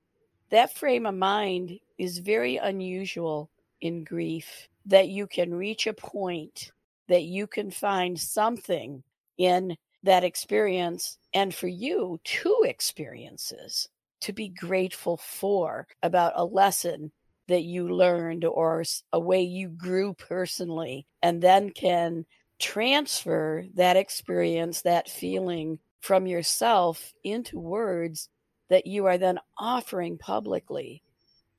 That 0.51 0.77
frame 0.77 1.07
of 1.07 1.15
mind 1.15 1.79
is 1.99 2.19
very 2.19 2.57
unusual 2.57 3.51
in 3.81 4.05
grief 4.05 4.69
that 4.87 5.09
you 5.09 5.27
can 5.27 5.55
reach 5.55 5.87
a 5.87 5.93
point 5.93 6.73
that 7.09 7.25
you 7.25 7.47
can 7.47 7.71
find 7.71 8.19
something 8.19 9.03
in 9.39 9.77
that 10.03 10.25
experience 10.25 11.19
and 11.35 11.55
for 11.55 11.69
you 11.69 12.21
two 12.25 12.63
experiences 12.65 13.89
to 14.21 14.33
be 14.33 14.49
grateful 14.49 15.17
for 15.17 15.87
about 16.03 16.33
a 16.37 16.45
lesson 16.45 17.11
that 17.49 17.63
you 17.63 17.89
learned 17.89 18.45
or 18.45 18.85
a 19.13 19.21
way 19.21 19.43
you 19.43 19.69
grew 19.69 20.15
personally 20.15 21.07
and 21.23 21.43
then 21.43 21.71
can 21.71 22.25
transfer 22.59 23.65
that 23.75 23.97
experience 23.97 24.83
that 24.83 25.09
feeling 25.09 25.79
from 26.01 26.27
yourself 26.27 27.13
into 27.25 27.59
words 27.59 28.29
that 28.69 28.87
you 28.87 29.07
are 29.07 29.19
then 29.19 29.39
offering 29.59 30.19
publicly 30.19 31.03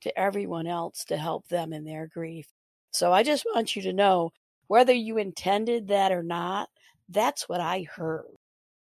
to 0.02 0.18
everyone 0.18 0.68
else 0.68 1.04
to 1.06 1.18
help 1.18 1.48
them 1.48 1.74
in 1.74 1.84
their 1.84 2.08
grief. 2.08 2.48
So 2.92 3.12
I 3.12 3.24
just 3.24 3.46
want 3.54 3.76
you 3.76 3.82
to 3.84 3.94
know 3.94 4.32
whether 4.70 4.94
you 4.94 5.18
intended 5.18 5.88
that 5.88 6.12
or 6.12 6.24
not, 6.24 6.70
that's 7.10 7.50
what 7.50 7.60
I 7.60 7.88
heard. 7.92 8.38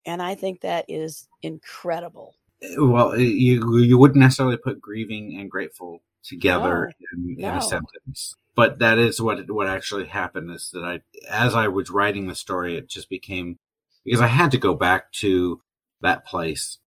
And 0.06 0.20
I 0.20 0.34
think 0.34 0.62
that 0.62 0.86
is 0.88 1.28
incredible. 1.42 2.34
Eh, 2.62 2.76
well, 2.78 3.12
eh, 3.12 3.18
you 3.18 3.78
you 3.78 3.98
wouldn't 3.98 4.20
necessarily 4.20 4.56
put 4.56 4.80
grieving 4.80 5.38
and 5.38 5.50
grateful 5.50 6.02
together 6.24 6.90
no, 7.00 7.06
in, 7.12 7.36
no. 7.38 7.48
in 7.48 7.54
a 7.56 7.62
sentence, 7.62 8.34
but 8.56 8.78
that 8.78 8.98
is 8.98 9.20
what 9.20 9.50
what 9.50 9.68
actually 9.68 10.06
happened. 10.06 10.50
Is 10.50 10.70
that 10.72 10.84
I, 10.84 11.00
as 11.30 11.54
I 11.54 11.68
was 11.68 11.90
writing 11.90 12.26
the 12.26 12.34
story, 12.34 12.76
it 12.76 12.88
just 12.88 13.10
became 13.10 13.58
because 14.04 14.22
I 14.22 14.28
had 14.28 14.50
to 14.52 14.58
go 14.58 14.74
back 14.74 15.12
to 15.12 15.60
that 16.00 16.26
place 16.26 16.78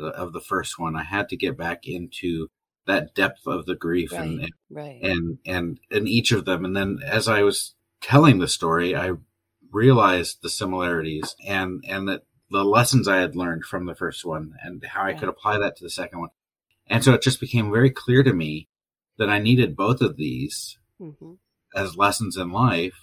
uh, 0.00 0.08
of 0.08 0.32
the 0.32 0.40
first 0.40 0.78
one. 0.78 0.96
I 0.96 1.04
had 1.04 1.28
to 1.28 1.36
get 1.36 1.56
back 1.56 1.86
into 1.86 2.48
that 2.86 3.14
depth 3.14 3.46
of 3.46 3.66
the 3.66 3.76
grief 3.76 4.12
right, 4.12 4.22
and, 4.22 4.40
and, 4.40 4.52
right. 4.70 5.02
and 5.02 5.38
and 5.44 5.80
and 5.90 6.08
each 6.08 6.32
of 6.32 6.46
them. 6.46 6.64
And 6.64 6.74
then 6.74 6.98
as 7.04 7.28
I 7.28 7.42
was 7.42 7.74
telling 8.00 8.38
the 8.38 8.48
story, 8.48 8.94
I 8.94 9.12
realized 9.70 10.38
the 10.42 10.48
similarities 10.48 11.36
and 11.46 11.84
and 11.86 12.08
that 12.08 12.22
the 12.50 12.64
lessons 12.64 13.06
I 13.06 13.18
had 13.18 13.36
learned 13.36 13.64
from 13.64 13.86
the 13.86 13.94
first 13.94 14.24
one 14.24 14.54
and 14.62 14.82
how 14.84 15.04
I 15.04 15.12
could 15.12 15.28
apply 15.28 15.58
that 15.58 15.76
to 15.76 15.84
the 15.84 15.90
second 15.90 16.20
one. 16.20 16.30
And 16.86 17.04
so 17.04 17.12
it 17.12 17.22
just 17.22 17.40
became 17.40 17.70
very 17.70 17.90
clear 17.90 18.22
to 18.22 18.32
me 18.32 18.68
that 19.18 19.28
I 19.28 19.38
needed 19.38 19.76
both 19.76 20.00
of 20.00 20.16
these 20.16 20.78
mm-hmm. 21.00 21.34
as 21.74 21.96
lessons 21.96 22.36
in 22.36 22.50
life 22.50 22.94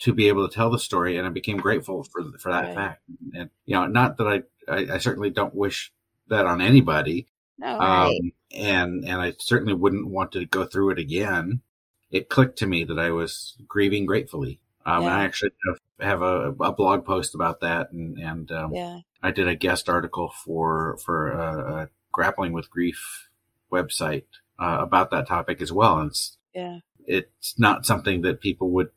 to 0.00 0.12
be 0.12 0.28
able 0.28 0.48
to 0.48 0.54
tell 0.54 0.70
the 0.70 0.78
story. 0.78 1.16
And 1.16 1.26
I 1.26 1.30
became 1.30 1.58
grateful 1.58 2.02
for 2.02 2.24
for 2.40 2.50
that 2.50 2.66
right. 2.66 2.74
fact. 2.74 3.02
And 3.34 3.50
you 3.64 3.74
know, 3.74 3.86
not 3.86 4.16
that 4.16 4.26
I 4.26 4.42
I, 4.68 4.94
I 4.94 4.98
certainly 4.98 5.30
don't 5.30 5.54
wish 5.54 5.92
that 6.28 6.46
on 6.46 6.60
anybody. 6.60 7.28
No, 7.58 7.78
right. 7.78 8.08
um, 8.08 8.32
and 8.54 9.04
and 9.04 9.20
I 9.20 9.34
certainly 9.38 9.74
wouldn't 9.74 10.08
want 10.08 10.32
to 10.32 10.46
go 10.46 10.64
through 10.64 10.90
it 10.90 10.98
again. 10.98 11.62
It 12.10 12.28
clicked 12.28 12.58
to 12.58 12.66
me 12.66 12.84
that 12.84 12.98
I 12.98 13.10
was 13.10 13.56
grieving 13.66 14.06
gratefully. 14.06 14.60
Um, 14.86 15.04
yeah. 15.04 15.16
I 15.16 15.24
actually 15.24 15.50
have, 15.66 15.80
have 16.00 16.22
a, 16.22 16.50
a, 16.60 16.72
blog 16.72 17.04
post 17.04 17.34
about 17.34 17.60
that, 17.60 17.92
and 17.92 18.18
and 18.18 18.50
um, 18.50 18.72
yeah. 18.72 19.00
I 19.22 19.30
did 19.30 19.46
a 19.46 19.54
guest 19.54 19.88
article 19.88 20.32
for 20.44 20.96
for 21.04 21.30
a, 21.30 21.74
a 21.74 21.88
grappling 22.10 22.52
with 22.52 22.70
grief 22.70 23.28
website 23.70 24.24
uh, 24.58 24.78
about 24.80 25.10
that 25.10 25.26
topic 25.26 25.60
as 25.60 25.70
well. 25.70 25.98
And 25.98 26.10
it's 26.10 26.38
yeah, 26.54 26.78
it's 27.06 27.58
not 27.58 27.84
something 27.84 28.22
that 28.22 28.40
people 28.40 28.70
would 28.70 28.88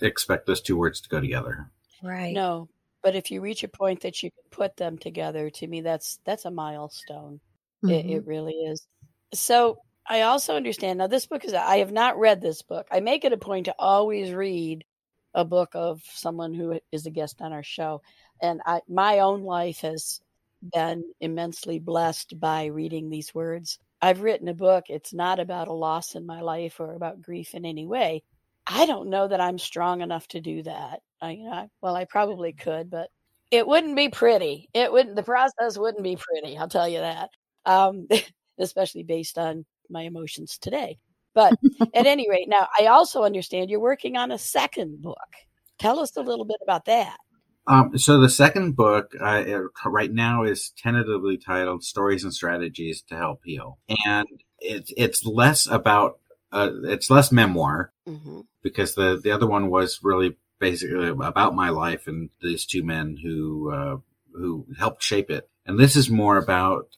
expect 0.00 0.46
those 0.46 0.60
two 0.60 0.76
words 0.76 1.00
to 1.00 1.08
go 1.08 1.20
together. 1.20 1.70
Right. 2.02 2.32
No, 2.32 2.68
but 3.02 3.16
if 3.16 3.30
you 3.30 3.40
reach 3.40 3.64
a 3.64 3.68
point 3.68 4.02
that 4.02 4.22
you 4.22 4.30
can 4.30 4.44
put 4.50 4.76
them 4.76 4.96
together, 4.96 5.50
to 5.50 5.66
me, 5.66 5.80
that's 5.80 6.20
that's 6.24 6.44
a 6.44 6.50
milestone. 6.50 7.40
Mm-hmm. 7.84 7.90
It, 7.90 8.06
it 8.06 8.26
really 8.26 8.54
is. 8.54 8.86
So 9.34 9.78
I 10.08 10.22
also 10.22 10.56
understand 10.56 10.98
now. 10.98 11.06
This 11.06 11.26
book 11.26 11.44
is 11.44 11.54
I 11.54 11.78
have 11.78 11.92
not 11.92 12.18
read 12.18 12.40
this 12.40 12.62
book. 12.62 12.86
I 12.90 13.00
make 13.00 13.24
it 13.24 13.32
a 13.32 13.36
point 13.36 13.66
to 13.66 13.74
always 13.78 14.32
read 14.32 14.84
a 15.34 15.44
book 15.44 15.70
of 15.74 16.02
someone 16.12 16.54
who 16.54 16.80
is 16.90 17.06
a 17.06 17.10
guest 17.10 17.40
on 17.40 17.52
our 17.52 17.62
show, 17.62 18.02
and 18.40 18.60
I 18.66 18.80
my 18.88 19.20
own 19.20 19.44
life 19.44 19.80
has 19.80 20.20
been 20.72 21.04
immensely 21.20 21.78
blessed 21.78 22.38
by 22.38 22.66
reading 22.66 23.10
these 23.10 23.34
words. 23.34 23.78
I've 24.00 24.22
written 24.22 24.48
a 24.48 24.54
book. 24.54 24.84
It's 24.88 25.14
not 25.14 25.38
about 25.40 25.68
a 25.68 25.72
loss 25.72 26.14
in 26.14 26.26
my 26.26 26.40
life 26.40 26.80
or 26.80 26.94
about 26.94 27.22
grief 27.22 27.54
in 27.54 27.64
any 27.64 27.86
way. 27.86 28.22
I 28.66 28.86
don't 28.86 29.10
know 29.10 29.28
that 29.28 29.40
I'm 29.40 29.58
strong 29.58 30.00
enough 30.02 30.26
to 30.28 30.40
do 30.40 30.62
that. 30.64 31.00
I, 31.20 31.30
you 31.32 31.44
know, 31.44 31.68
well, 31.80 31.96
I 31.96 32.04
probably 32.04 32.52
could, 32.52 32.90
but 32.90 33.10
it 33.50 33.66
wouldn't 33.66 33.96
be 33.96 34.08
pretty. 34.08 34.68
It 34.74 34.92
wouldn't. 34.92 35.16
The 35.16 35.22
process 35.22 35.78
wouldn't 35.78 36.04
be 36.04 36.16
pretty. 36.16 36.56
I'll 36.58 36.68
tell 36.68 36.88
you 36.88 37.00
that. 37.00 37.30
Um, 37.64 38.08
especially 38.58 39.04
based 39.04 39.38
on 39.38 39.64
my 39.92 40.02
emotions 40.02 40.58
today. 40.58 40.98
But 41.34 41.54
at 41.94 42.06
any 42.06 42.28
rate, 42.28 42.48
now 42.48 42.68
I 42.78 42.86
also 42.86 43.22
understand 43.24 43.70
you're 43.70 43.80
working 43.80 44.16
on 44.16 44.30
a 44.30 44.38
second 44.38 45.02
book. 45.02 45.16
Tell 45.78 46.00
us 46.00 46.16
a 46.16 46.22
little 46.22 46.44
bit 46.44 46.58
about 46.62 46.86
that. 46.86 47.16
Um, 47.66 47.96
so 47.96 48.20
the 48.20 48.28
second 48.28 48.74
book 48.74 49.12
uh, 49.20 49.44
right 49.86 50.12
now 50.12 50.42
is 50.42 50.72
tentatively 50.76 51.38
titled 51.38 51.84
"Stories 51.84 52.24
and 52.24 52.34
Strategies 52.34 53.02
to 53.02 53.16
Help 53.16 53.40
Heal," 53.44 53.78
and 54.04 54.26
it's 54.58 54.92
it's 54.96 55.24
less 55.24 55.68
about 55.68 56.18
uh, 56.50 56.70
it's 56.84 57.08
less 57.08 57.30
memoir 57.30 57.92
mm-hmm. 58.08 58.40
because 58.62 58.96
the 58.96 59.20
the 59.22 59.30
other 59.30 59.46
one 59.46 59.70
was 59.70 60.00
really 60.02 60.36
basically 60.58 61.08
about 61.08 61.54
my 61.54 61.70
life 61.70 62.06
and 62.08 62.30
these 62.40 62.66
two 62.66 62.82
men 62.82 63.16
who 63.22 63.72
uh, 63.72 63.96
who 64.34 64.66
helped 64.78 65.02
shape 65.02 65.30
it. 65.30 65.48
And 65.64 65.78
this 65.78 65.94
is 65.94 66.10
more 66.10 66.38
about 66.38 66.88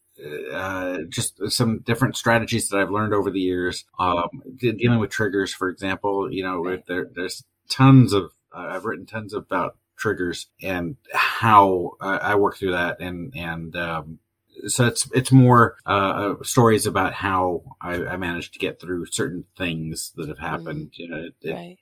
uh, 0.53 0.99
just 1.09 1.41
some 1.51 1.79
different 1.81 2.17
strategies 2.17 2.69
that 2.69 2.79
I've 2.79 2.91
learned 2.91 3.15
over 3.15 3.31
the 3.31 3.41
years. 3.41 3.85
Um, 3.99 4.43
dealing 4.57 4.99
with 4.99 5.11
triggers, 5.11 5.53
for 5.53 5.69
example, 5.69 6.33
you 6.33 6.45
know, 6.45 6.79
there, 6.87 7.11
there's 7.15 7.45
tons 7.69 8.13
of 8.13 8.33
uh, 8.55 8.69
I've 8.71 8.85
written 8.85 9.07
tons 9.07 9.35
about 9.35 9.77
triggers 9.97 10.49
and 10.63 10.97
how 11.13 11.93
I 12.01 12.35
work 12.37 12.57
through 12.57 12.73
that, 12.73 13.01
and 13.01 13.33
and 13.37 13.75
um, 13.77 14.19
so 14.67 14.87
it's 14.87 15.11
it's 15.13 15.33
more 15.33 15.77
uh, 15.87 16.35
uh, 16.41 16.43
stories 16.43 16.87
about 16.87 17.13
how 17.13 17.63
I, 17.81 18.05
I, 18.05 18.17
managed 18.17 18.53
to 18.55 18.59
get 18.59 18.81
through 18.81 19.07
certain 19.07 19.45
things 19.57 20.13
that 20.17 20.29
have 20.29 20.39
happened. 20.39 20.93
Mm, 20.93 20.99
you 20.99 21.09
know, 21.09 21.29
it, 21.41 21.53
right. 21.53 21.79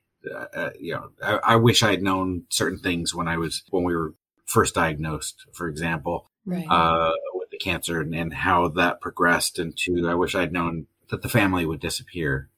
Uh, 0.55 0.71
you 0.79 0.95
know, 0.95 1.11
I, 1.23 1.55
I, 1.55 1.57
wish 1.57 1.83
I 1.83 1.91
had 1.91 2.03
known 2.03 2.45
certain 2.49 2.79
things 2.79 3.13
when 3.13 3.27
I 3.27 3.39
was 3.39 3.65
when 3.71 3.83
we 3.83 3.95
were 3.95 4.15
first 4.47 4.75
diagnosed, 4.75 5.47
for 5.53 5.69
example, 5.69 6.31
right. 6.47 6.67
uh, 6.69 7.13
cancer, 7.59 8.01
and, 8.01 8.15
and, 8.15 8.33
how 8.33 8.69
that 8.69 9.01
progressed 9.01 9.59
into. 9.59 10.09
I 10.09 10.15
wish 10.15 10.35
I'd 10.35 10.53
known 10.53 10.87
that 11.11 11.23
the 11.23 11.29
family 11.29 11.67
would 11.67 11.81
disappear 11.81 12.49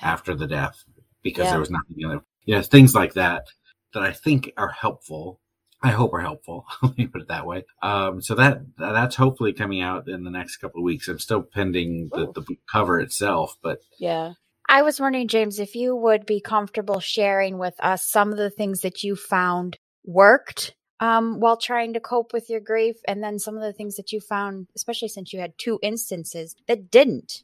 after 0.00 0.34
the 0.34 0.46
death 0.46 0.84
because 1.22 1.44
yeah. 1.44 1.50
there 1.52 1.60
was 1.60 1.70
nothing. 1.70 1.96
Know, 1.96 2.22
you 2.44 2.56
know, 2.56 2.62
things 2.62 2.94
like 2.94 3.14
that 3.14 3.46
that 3.94 4.02
I 4.02 4.12
think 4.12 4.52
are 4.56 4.70
helpful. 4.70 5.40
I 5.80 5.90
hope 5.90 6.12
are 6.12 6.20
helpful. 6.20 6.66
Let 6.82 6.98
me 6.98 7.06
put 7.06 7.22
it 7.22 7.28
that 7.28 7.46
way. 7.46 7.64
Um, 7.82 8.20
so 8.20 8.34
that 8.34 8.62
that's 8.76 9.16
hopefully 9.16 9.52
coming 9.52 9.80
out 9.80 10.08
in 10.08 10.24
the 10.24 10.30
next 10.30 10.56
couple 10.56 10.80
of 10.80 10.84
weeks. 10.84 11.08
I'm 11.08 11.18
still 11.18 11.42
pending 11.42 12.10
the, 12.12 12.32
the 12.32 12.56
cover 12.70 12.98
itself, 12.98 13.56
but 13.62 13.80
yeah, 13.98 14.32
I 14.68 14.82
was 14.82 15.00
wondering, 15.00 15.28
James, 15.28 15.58
if 15.58 15.74
you 15.74 15.96
would 15.96 16.26
be 16.26 16.40
comfortable 16.40 17.00
sharing 17.00 17.58
with 17.58 17.74
us 17.80 18.06
some 18.06 18.32
of 18.32 18.38
the 18.38 18.50
things 18.50 18.82
that 18.82 19.02
you 19.02 19.16
found 19.16 19.78
worked 20.04 20.74
um, 21.00 21.40
while 21.40 21.56
trying 21.56 21.92
to 21.94 22.00
cope 22.00 22.32
with 22.32 22.50
your 22.50 22.60
grief, 22.60 22.96
and 23.06 23.22
then 23.22 23.38
some 23.38 23.56
of 23.56 23.62
the 23.62 23.72
things 23.72 23.96
that 23.96 24.12
you 24.12 24.20
found, 24.20 24.68
especially 24.74 25.08
since 25.08 25.32
you 25.32 25.40
had 25.40 25.58
two 25.58 25.78
instances 25.82 26.54
that 26.66 26.90
didn't. 26.90 27.42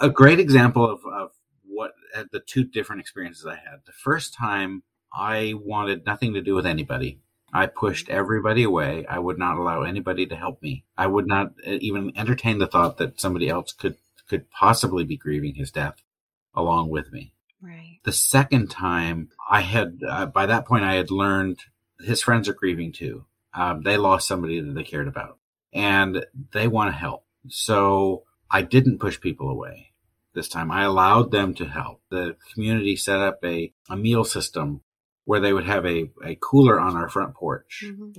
A 0.00 0.10
great 0.10 0.40
example 0.40 0.84
of, 0.88 1.00
of 1.06 1.30
what 1.64 1.92
uh, 2.14 2.24
the 2.32 2.40
two 2.40 2.64
different 2.64 3.00
experiences 3.00 3.46
I 3.46 3.54
had. 3.54 3.80
The 3.86 3.92
first 3.92 4.34
time, 4.34 4.82
I 5.12 5.54
wanted 5.56 6.04
nothing 6.04 6.34
to 6.34 6.42
do 6.42 6.54
with 6.54 6.66
anybody. 6.66 7.20
I 7.52 7.66
pushed 7.66 8.08
everybody 8.08 8.64
away. 8.64 9.06
I 9.08 9.18
would 9.18 9.38
not 9.38 9.56
allow 9.56 9.82
anybody 9.82 10.26
to 10.26 10.36
help 10.36 10.62
me. 10.62 10.84
I 10.98 11.06
would 11.06 11.26
not 11.26 11.52
uh, 11.66 11.78
even 11.80 12.12
entertain 12.16 12.58
the 12.58 12.66
thought 12.66 12.98
that 12.98 13.20
somebody 13.20 13.48
else 13.48 13.72
could 13.72 13.96
could 14.28 14.50
possibly 14.50 15.04
be 15.04 15.16
grieving 15.16 15.54
his 15.54 15.70
death 15.70 16.02
along 16.52 16.90
with 16.90 17.12
me. 17.12 17.32
Right. 17.62 18.00
The 18.04 18.12
second 18.12 18.70
time, 18.70 19.30
I 19.48 19.60
had 19.60 20.00
uh, 20.06 20.26
by 20.26 20.46
that 20.46 20.66
point 20.66 20.84
I 20.84 20.94
had 20.94 21.10
learned 21.10 21.60
his 22.00 22.22
friends 22.22 22.48
are 22.48 22.54
grieving 22.54 22.92
too. 22.92 23.24
Um, 23.54 23.82
they 23.82 23.96
lost 23.96 24.28
somebody 24.28 24.60
that 24.60 24.72
they 24.72 24.82
cared 24.84 25.08
about, 25.08 25.38
and 25.72 26.24
they 26.52 26.68
want 26.68 26.90
to 26.92 26.96
help. 26.98 27.24
So 27.48 28.24
I 28.50 28.62
didn't 28.62 28.98
push 28.98 29.20
people 29.20 29.48
away 29.50 29.92
this 30.34 30.48
time. 30.48 30.70
I 30.70 30.82
allowed 30.84 31.30
them 31.30 31.54
to 31.54 31.64
help. 31.64 32.02
The 32.10 32.36
community 32.52 32.96
set 32.96 33.18
up 33.20 33.38
a, 33.44 33.72
a 33.88 33.96
meal 33.96 34.24
system 34.24 34.82
where 35.24 35.40
they 35.40 35.52
would 35.52 35.66
have 35.66 35.84
a, 35.86 36.10
a 36.24 36.36
cooler 36.40 36.78
on 36.78 36.96
our 36.96 37.08
front 37.08 37.34
porch 37.34 37.84
Mm-hmm. 37.86 38.10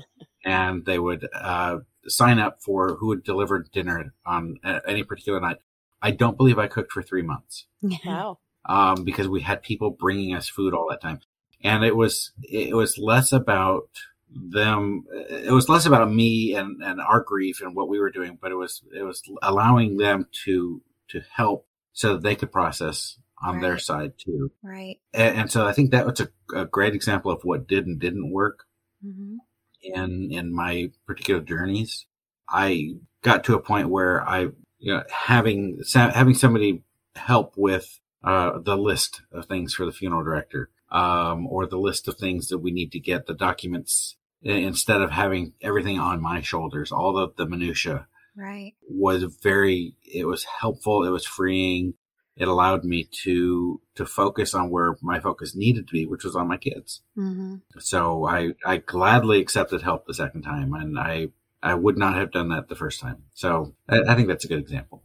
and 0.44 0.86
they 0.86 1.00
would 1.00 1.28
uh, 1.34 1.78
sign 2.08 2.40
up 2.40 2.62
for 2.62 2.96
who 2.96 3.08
would 3.08 3.24
deliver 3.24 3.60
dinner 3.72 4.14
on 4.26 4.60
any 4.88 5.04
particular 5.04 5.40
night. 5.40 5.58
I 6.02 6.12
don't 6.12 6.38
believe 6.38 6.60
I 6.60 6.68
cooked 6.68 6.92
for 6.92 7.02
three 7.02 7.22
months 7.22 7.66
Wow. 8.06 8.40
um, 8.66 9.04
because 9.06 9.28
we 9.28 9.42
had 9.42 9.62
people 9.64 9.90
bringing 9.92 10.36
us 10.36 10.48
food 10.50 10.74
all 10.74 10.88
that 10.90 11.02
time, 11.02 11.22
and 11.68 11.84
it 11.84 11.96
was 11.96 12.32
it 12.44 12.76
was 12.76 12.98
less 12.98 13.32
about 13.32 13.90
them. 14.30 15.04
It 15.30 15.52
was 15.52 15.70
less 15.70 15.86
about 15.86 16.12
me 16.12 16.56
and, 16.56 16.84
and 16.84 17.00
our 17.00 17.22
grief 17.22 17.62
and 17.62 17.76
what 17.76 17.90
we 17.90 18.00
were 18.00 18.12
doing, 18.12 18.38
but 18.42 18.52
it 18.52 18.56
was 18.56 18.82
it 18.98 19.04
was 19.04 19.22
allowing 19.42 19.98
them 19.98 20.28
to 20.46 20.82
to 21.10 21.22
help 21.34 21.68
so 21.94 22.14
that 22.14 22.24
they 22.24 22.36
could 22.36 22.52
process 22.52 23.18
on 23.44 23.62
their 23.62 23.78
side 23.78 24.14
too. 24.18 24.52
Right. 24.64 24.98
And, 25.14 25.38
and 25.38 25.52
so 25.52 25.68
I 25.68 25.74
think 25.74 25.92
that 25.92 26.06
was 26.06 26.22
a, 26.22 26.30
a 26.56 26.66
great 26.66 26.96
example 26.96 27.32
of 27.32 27.42
what 27.44 27.68
did 27.68 27.86
and 27.86 28.00
didn't 28.00 28.32
work 28.32 28.64
Mm-hmm. 29.06 29.36
in 29.84 30.30
in 30.32 30.56
my 30.56 30.90
particular 31.06 31.40
journeys. 31.40 32.08
I 32.50 32.96
got 33.22 33.44
to 33.44 33.54
a 33.54 33.62
point 33.62 33.90
where 33.90 34.28
I, 34.28 34.48
you 34.80 34.94
know, 34.94 35.04
having 35.12 35.84
having 35.94 36.34
somebody 36.34 36.82
help 37.16 37.54
with 37.56 38.00
uh, 38.24 38.58
the 38.60 38.76
list 38.76 39.22
of 39.32 39.46
things 39.46 39.76
for 39.76 39.86
the 39.86 39.92
funeral 39.92 40.24
director, 40.24 40.72
um, 40.90 41.48
or 41.48 41.66
the 41.66 41.78
list 41.80 42.08
of 42.08 42.18
things 42.18 42.48
that 42.50 42.60
we 42.60 42.72
need 42.72 42.92
to 42.94 43.00
get 43.00 43.26
the 43.28 43.34
documents 43.34 44.16
instead 44.42 45.02
of 45.02 45.12
having 45.12 45.54
everything 45.62 46.00
on 46.00 46.22
my 46.22 46.42
shoulders, 46.42 46.92
all 46.92 47.14
the 47.14 47.30
the 47.38 47.50
minutia 47.50 48.08
Right. 48.36 48.76
was 48.88 49.24
very. 49.42 49.96
It 50.04 50.26
was 50.26 50.44
helpful. 50.44 51.04
It 51.04 51.10
was 51.10 51.26
freeing. 51.26 51.96
It 52.36 52.48
allowed 52.48 52.84
me 52.84 53.10
to 53.24 53.82
to 53.96 54.06
focus 54.06 54.54
on 54.54 54.70
where 54.70 54.96
my 55.02 55.20
focus 55.20 55.56
needed 55.56 55.88
to 55.88 55.92
be, 55.92 56.06
which 56.06 56.24
was 56.24 56.36
on 56.36 56.48
my 56.48 56.58
kids. 56.58 57.02
Mm-hmm. 57.18 57.56
So 57.80 58.26
I, 58.28 58.52
I 58.64 58.78
gladly 58.78 59.42
accepted 59.42 59.82
help 59.82 60.06
the 60.06 60.14
second 60.14 60.44
time 60.44 60.74
and 60.76 61.00
I, 61.00 61.30
I 61.64 61.74
would 61.74 61.98
not 61.98 62.16
have 62.16 62.32
done 62.32 62.50
that 62.50 62.70
the 62.70 62.76
first 62.76 63.02
time. 63.02 63.24
So 63.34 63.74
I, 63.90 64.02
I 64.02 64.16
think 64.16 64.28
that's 64.28 64.46
a 64.46 64.48
good 64.48 64.60
example. 64.60 65.04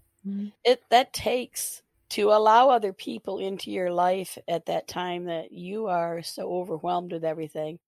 It 0.63 0.83
that 0.91 1.15
takes 1.15 1.82
to 2.13 2.31
allow 2.31 2.71
other 2.71 2.93
people 2.93 3.39
into 3.39 3.71
your 3.71 3.93
life 3.93 4.39
at 4.49 4.67
that 4.67 4.89
time 4.89 5.25
that 5.27 5.53
you 5.53 5.87
are 5.87 6.23
so 6.23 6.53
overwhelmed 6.53 7.13
with 7.13 7.25
everything. 7.25 7.79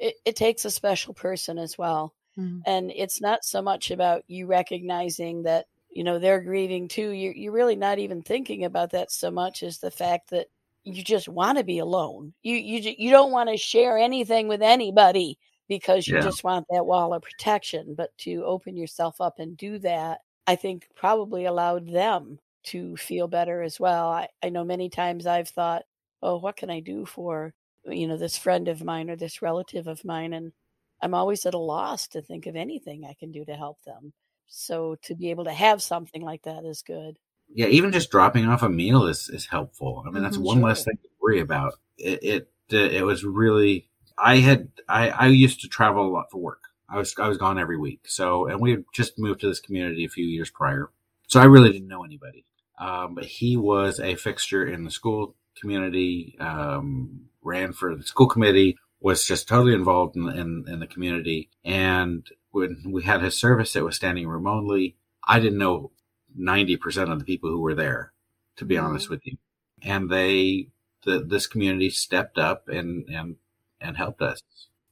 It, 0.00 0.16
it 0.24 0.36
takes 0.36 0.64
a 0.64 0.70
special 0.70 1.14
person 1.14 1.58
as 1.58 1.78
well. 1.78 2.14
Mhm. 2.36 2.66
And 2.66 2.90
it's 2.94 3.20
not 3.20 3.44
so 3.44 3.62
much 3.62 3.90
about 3.90 4.24
you 4.28 4.46
recognizing 4.46 5.42
that, 5.44 5.66
you 5.90 6.04
know, 6.04 6.18
they're 6.18 6.40
grieving 6.40 6.88
too. 6.88 7.10
You're, 7.10 7.34
you're 7.34 7.52
really 7.52 7.76
not 7.76 7.98
even 7.98 8.22
thinking 8.22 8.64
about 8.64 8.90
that 8.92 9.10
so 9.12 9.30
much 9.30 9.62
as 9.62 9.78
the 9.78 9.90
fact 9.90 10.30
that 10.30 10.48
you 10.84 11.02
just 11.04 11.28
want 11.28 11.58
to 11.58 11.64
be 11.64 11.78
alone. 11.78 12.34
You, 12.42 12.56
you, 12.56 12.94
you 12.98 13.10
don't 13.10 13.32
want 13.32 13.50
to 13.50 13.56
share 13.56 13.98
anything 13.98 14.48
with 14.48 14.62
anybody 14.62 15.38
because 15.68 16.10
you 16.10 16.18
Yeah. 16.18 16.20
just 16.20 16.44
want 16.44 16.66
that 16.70 16.86
wall 16.86 17.14
of 17.14 17.22
protection. 17.22 17.94
But 17.94 18.16
to 18.18 18.44
open 18.44 18.76
yourself 18.76 19.20
up 19.20 19.38
and 19.38 19.56
do 19.56 19.78
that, 19.80 20.20
I 20.46 20.56
think 20.56 20.88
probably 20.96 21.44
allowed 21.44 21.88
them 21.88 22.40
to 22.64 22.96
feel 22.96 23.28
better 23.28 23.62
as 23.62 23.80
well. 23.80 24.10
I, 24.10 24.28
I 24.42 24.48
know 24.48 24.64
many 24.64 24.88
times 24.88 25.26
I've 25.26 25.48
thought, 25.48 25.82
oh, 26.22 26.38
what 26.38 26.56
can 26.56 26.70
I 26.70 26.80
do 26.80 27.04
for, 27.04 27.54
you 27.84 28.06
know, 28.06 28.16
this 28.16 28.36
friend 28.36 28.68
of 28.68 28.84
mine 28.84 29.10
or 29.10 29.16
this 29.16 29.42
relative 29.42 29.86
of 29.86 30.04
mine? 30.04 30.32
And 30.32 30.52
I'm 31.00 31.14
always 31.14 31.44
at 31.46 31.54
a 31.54 31.58
loss 31.58 32.08
to 32.08 32.22
think 32.22 32.46
of 32.46 32.56
anything 32.56 33.04
I 33.04 33.14
can 33.18 33.32
do 33.32 33.44
to 33.44 33.54
help 33.54 33.82
them. 33.82 34.12
So 34.46 34.96
to 35.02 35.14
be 35.14 35.30
able 35.30 35.44
to 35.44 35.52
have 35.52 35.82
something 35.82 36.22
like 36.22 36.42
that 36.42 36.64
is 36.64 36.82
good. 36.82 37.18
Yeah. 37.54 37.66
Even 37.66 37.92
just 37.92 38.10
dropping 38.10 38.46
off 38.46 38.62
a 38.62 38.68
meal 38.68 39.06
is, 39.06 39.28
is 39.28 39.46
helpful. 39.46 40.04
I 40.06 40.10
mean, 40.10 40.22
that's 40.22 40.38
Mhm, 40.38 40.44
one 40.44 40.60
less 40.60 40.84
thing 40.84 40.98
to 41.02 41.08
worry 41.20 41.40
about. 41.40 41.74
It, 41.98 42.22
it, 42.22 42.92
it 42.92 43.04
was 43.04 43.24
really, 43.24 43.88
I 44.16 44.36
had, 44.36 44.68
I, 44.88 45.10
I 45.10 45.26
used 45.26 45.60
to 45.62 45.68
travel 45.68 46.06
a 46.06 46.12
lot 46.12 46.30
for 46.30 46.38
work. 46.38 46.62
I 46.88 46.98
was, 46.98 47.14
I 47.18 47.28
was 47.28 47.38
gone 47.38 47.58
every 47.58 47.78
week. 47.78 48.02
So, 48.06 48.46
and 48.46 48.60
we 48.60 48.72
had 48.72 48.84
just 48.92 49.18
moved 49.18 49.40
to 49.40 49.48
this 49.48 49.60
community 49.60 50.04
a 50.04 50.10
few 50.10 50.26
years 50.26 50.50
prior. 50.50 50.90
So 51.26 51.40
I 51.40 51.44
really 51.44 51.72
didn't 51.72 51.88
know 51.88 52.04
anybody. 52.04 52.44
Um, 52.78 53.14
but 53.14 53.24
he 53.24 53.56
was 53.56 54.00
a 54.00 54.14
fixture 54.16 54.66
in 54.66 54.84
the 54.84 54.90
school 54.90 55.36
community, 55.60 56.36
um, 56.40 57.26
ran 57.42 57.72
for 57.72 57.94
the 57.94 58.02
school 58.02 58.26
committee, 58.26 58.76
was 59.00 59.26
just 59.26 59.48
totally 59.48 59.74
involved 59.74 60.16
in, 60.16 60.28
in, 60.28 60.64
in 60.68 60.80
the 60.80 60.86
community. 60.86 61.50
And 61.64 62.26
when 62.50 62.82
we 62.86 63.02
had 63.02 63.22
his 63.22 63.38
service, 63.38 63.76
it 63.76 63.84
was 63.84 63.96
standing 63.96 64.28
room 64.28 64.46
only. 64.46 64.96
I 65.26 65.40
didn't 65.40 65.58
know 65.58 65.92
90% 66.38 67.12
of 67.12 67.18
the 67.18 67.24
people 67.24 67.50
who 67.50 67.60
were 67.60 67.74
there, 67.74 68.12
to 68.56 68.64
be 68.64 68.78
honest 68.78 69.10
with 69.10 69.20
you. 69.24 69.36
And 69.82 70.08
they, 70.08 70.68
the, 71.04 71.20
this 71.20 71.46
community 71.46 71.90
stepped 71.90 72.38
up 72.38 72.68
and, 72.68 73.08
and, 73.08 73.36
and 73.80 73.96
helped 73.96 74.22
us, 74.22 74.40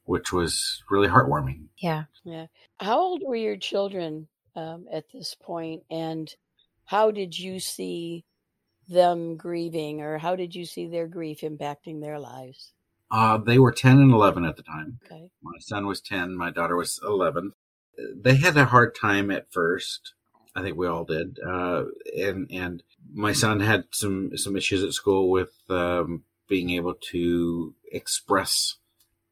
which 0.05 0.33
was 0.33 0.83
really 0.91 1.09
heartwarming. 1.09 1.67
Yeah. 1.79 2.05
Yeah. 2.25 2.47
How 2.79 2.99
old 2.99 3.23
were 3.25 3.37
your 3.37 3.57
children 3.57 4.29
um, 4.57 4.87
at 4.93 5.05
this 5.13 5.35
point? 5.35 5.51
point, 5.51 5.83
and 5.91 6.35
how 6.91 7.13
did 7.13 7.39
you 7.39 7.61
see 7.61 8.25
them 8.89 9.37
grieving, 9.37 10.01
or 10.01 10.19
how 10.19 10.35
did 10.35 10.57
you 10.57 10.67
see 10.67 10.89
their 10.89 11.07
grief 11.07 11.43
impacting 11.43 12.01
their 12.01 12.19
lives? 12.19 12.73
Uh, 13.13 13.39
they 13.39 13.61
were 13.61 13.71
10 13.71 13.99
and 13.99 14.11
11 14.11 14.45
at 14.45 14.57
the 14.57 14.65
time. 14.65 14.99
Okay. 15.07 15.31
My 15.41 15.57
son 15.61 15.87
was 15.87 16.01
10, 16.01 16.35
my 16.35 16.51
daughter 16.51 16.75
was 16.75 16.99
11. 17.05 17.53
They 18.21 18.35
had 18.35 18.57
a 18.57 18.65
hard 18.65 18.97
time 19.01 19.31
at 19.31 19.53
first. 19.53 20.15
I 20.57 20.63
think 20.63 20.77
we 20.77 20.89
all 20.89 21.05
did. 21.05 21.39
Uh, 21.39 21.85
and, 22.19 22.51
and 22.51 22.83
my 23.13 23.35
son 23.35 23.61
had 23.61 23.85
some, 23.93 24.37
some 24.37 24.57
issues 24.57 24.83
at 24.83 24.93
school 24.93 25.31
with, 25.31 25.53
um, 25.69 26.25
being 26.49 26.71
able 26.71 26.95
to 27.13 27.73
express 27.93 28.79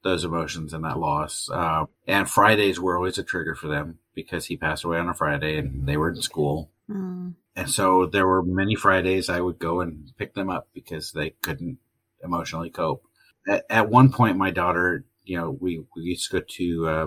those 0.04 0.22
emotions 0.22 0.72
and 0.72 0.84
that 0.84 1.00
loss. 1.00 1.50
Uh, 1.52 1.86
and 2.06 2.30
Fridays 2.30 2.78
were 2.78 2.96
always 2.96 3.18
a 3.18 3.24
trigger 3.24 3.56
for 3.56 3.66
them 3.66 3.98
because 4.14 4.46
he 4.46 4.56
passed 4.56 4.84
away 4.84 4.98
on 4.98 5.08
a 5.08 5.14
Friday 5.14 5.58
and 5.58 5.88
they 5.88 5.96
were 5.96 6.10
in 6.10 6.22
school. 6.22 6.70
Mm. 6.90 7.34
And 7.56 7.70
so 7.70 8.06
there 8.06 8.26
were 8.26 8.42
many 8.42 8.74
Fridays 8.74 9.28
I 9.28 9.40
would 9.40 9.58
go 9.58 9.80
and 9.80 10.12
pick 10.16 10.34
them 10.34 10.48
up 10.48 10.68
because 10.72 11.12
they 11.12 11.30
couldn't 11.42 11.78
emotionally 12.22 12.70
cope. 12.70 13.02
At, 13.48 13.64
at 13.68 13.90
one 13.90 14.12
point, 14.12 14.36
my 14.36 14.50
daughter, 14.50 15.04
you 15.24 15.36
know, 15.36 15.50
we, 15.50 15.84
we 15.94 16.02
used 16.02 16.30
to 16.30 16.40
go 16.40 16.46
to 16.48 16.88
uh, 16.88 17.06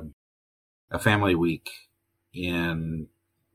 a 0.91 0.99
family 0.99 1.35
week 1.35 1.69
in 2.33 3.07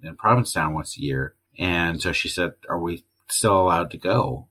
in 0.02 0.16
Provincetown 0.16 0.74
once 0.74 0.96
a 0.96 1.00
year, 1.00 1.34
and 1.58 2.00
so 2.02 2.12
she 2.12 2.28
said, 2.28 2.52
"Are 2.68 2.78
we 2.78 3.04
still 3.28 3.58
allowed 3.60 3.90
to 3.92 3.98
go?" 3.98 4.48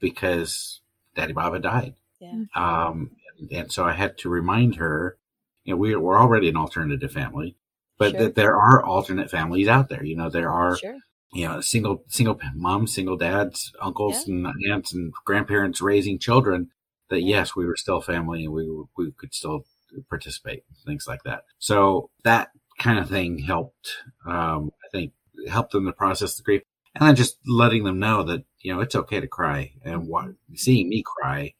Because 0.00 0.80
Daddy 1.14 1.32
Bob 1.32 1.52
had 1.52 1.62
died. 1.62 1.94
Yeah. 2.20 2.44
Um, 2.54 3.12
and, 3.38 3.52
and 3.52 3.72
so 3.72 3.84
I 3.84 3.92
had 3.92 4.18
to 4.18 4.28
remind 4.28 4.76
her, 4.76 5.18
you 5.64 5.74
know, 5.74 5.76
we, 5.78 5.94
we're 5.94 6.18
already 6.20 6.48
an 6.48 6.56
alternative 6.56 7.12
family, 7.12 7.56
but 7.98 8.12
Sure. 8.12 8.20
that 8.20 8.34
there 8.34 8.56
are 8.56 8.82
alternate 8.84 9.30
families 9.30 9.68
out 9.68 9.88
there. 9.88 10.04
You 10.04 10.16
know, 10.16 10.30
there 10.30 10.50
are 10.50 10.76
Sure. 10.76 10.96
You 11.32 11.46
know, 11.46 11.60
single 11.60 12.04
single 12.08 12.38
moms, 12.54 12.94
single 12.94 13.16
dads, 13.16 13.72
uncles 13.80 14.26
and 14.26 14.46
aunts 14.70 14.92
and 14.94 15.12
grandparents 15.24 15.80
raising 15.80 16.18
children. 16.18 16.70
That 17.10 17.22
Yeah. 17.22 17.38
yes, 17.38 17.56
we 17.56 17.66
were 17.66 17.76
still 17.76 18.00
family 18.00 18.44
and 18.44 18.52
we 18.52 18.68
we 18.96 19.12
could 19.12 19.34
still 19.34 19.64
participate, 20.08 20.64
things 20.86 21.06
like 21.06 21.22
that. 21.24 21.44
So 21.58 22.10
that 22.24 22.50
kind 22.78 22.98
of 22.98 23.08
thing 23.08 23.38
helped. 23.38 23.96
Um, 24.26 24.70
I 24.84 24.88
think 24.92 25.12
helped 25.48 25.72
them 25.72 25.86
to 25.86 25.92
process 25.92 26.36
the 26.36 26.42
grief, 26.42 26.62
and 26.94 27.06
then 27.06 27.16
just 27.16 27.38
letting 27.46 27.84
them 27.84 27.98
know 27.98 28.22
that 28.24 28.44
you 28.60 28.74
know 28.74 28.80
it's 28.80 28.94
okay 28.94 29.20
to 29.20 29.26
cry 29.26 29.72
and 29.84 30.06
what 30.08 30.26
seeing 30.54 30.88
me 30.88 31.02
cry 31.04 31.54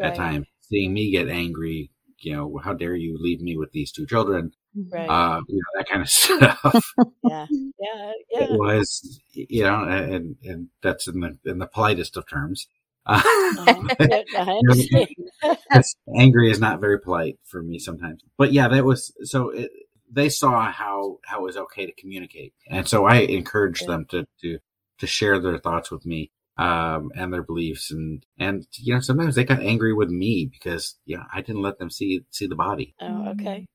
at 0.00 0.14
times, 0.14 0.46
seeing 0.60 0.92
me 0.92 1.10
get 1.10 1.28
angry. 1.28 1.90
You 2.20 2.32
know, 2.34 2.60
how 2.62 2.72
dare 2.72 2.94
you 2.96 3.18
leave 3.20 3.40
me 3.40 3.56
with 3.56 3.72
these 3.72 3.92
two 3.92 4.06
children? 4.06 4.52
Right. 4.90 5.08
Uh, 5.08 5.40
you 5.48 5.56
know 5.56 5.78
that 5.78 5.88
kind 5.88 6.02
of 6.02 6.08
stuff. 6.10 6.84
yeah. 7.22 7.46
Yeah. 7.50 8.12
yeah. 8.30 8.42
it 8.44 8.50
was 8.58 9.20
you 9.32 9.62
know 9.64 9.84
and 9.84 10.36
and 10.44 10.68
that's 10.82 11.08
in 11.08 11.20
the 11.20 11.38
in 11.44 11.58
the 11.58 11.66
politest 11.66 12.16
of 12.16 12.28
terms 12.28 12.66
uh. 13.06 13.22
Yeah, 14.00 14.22
I 14.36 14.60
understand. 14.68 15.08
because 15.42 15.96
angry 16.18 16.50
is 16.50 16.60
not 16.60 16.80
very 16.80 16.98
polite 17.00 17.38
for 17.44 17.62
me 17.62 17.78
sometimes 17.78 18.22
but 18.36 18.52
yeah 18.52 18.68
that 18.68 18.84
was 18.84 19.12
so 19.22 19.50
it, 19.50 19.70
they 20.10 20.28
saw 20.28 20.70
how 20.70 21.18
how 21.24 21.38
it 21.40 21.42
was 21.42 21.56
okay 21.56 21.86
to 21.86 21.92
communicate 21.94 22.52
and 22.68 22.86
so 22.88 23.06
i 23.06 23.16
encouraged 23.18 23.82
Yeah. 23.82 23.88
them 23.88 24.06
to 24.10 24.26
to 24.42 24.58
to 24.98 25.06
share 25.06 25.38
their 25.40 25.58
thoughts 25.58 25.90
with 25.90 26.04
me 26.04 26.30
um, 26.58 27.10
and 27.14 27.32
their 27.34 27.42
beliefs, 27.42 27.90
and 27.90 28.24
and 28.38 28.66
you 28.78 28.94
know 28.94 29.00
sometimes 29.00 29.34
they 29.34 29.44
got 29.44 29.60
angry 29.60 29.92
with 29.92 30.08
me 30.08 30.48
because 30.50 30.96
you 31.04 31.18
know 31.18 31.24
I 31.32 31.42
didn't 31.42 31.60
let 31.60 31.78
them 31.78 31.90
see 31.90 32.22
see 32.30 32.46
the 32.46 32.54
body. 32.56 32.94
Oh, 32.98 33.28
okay. 33.32 33.66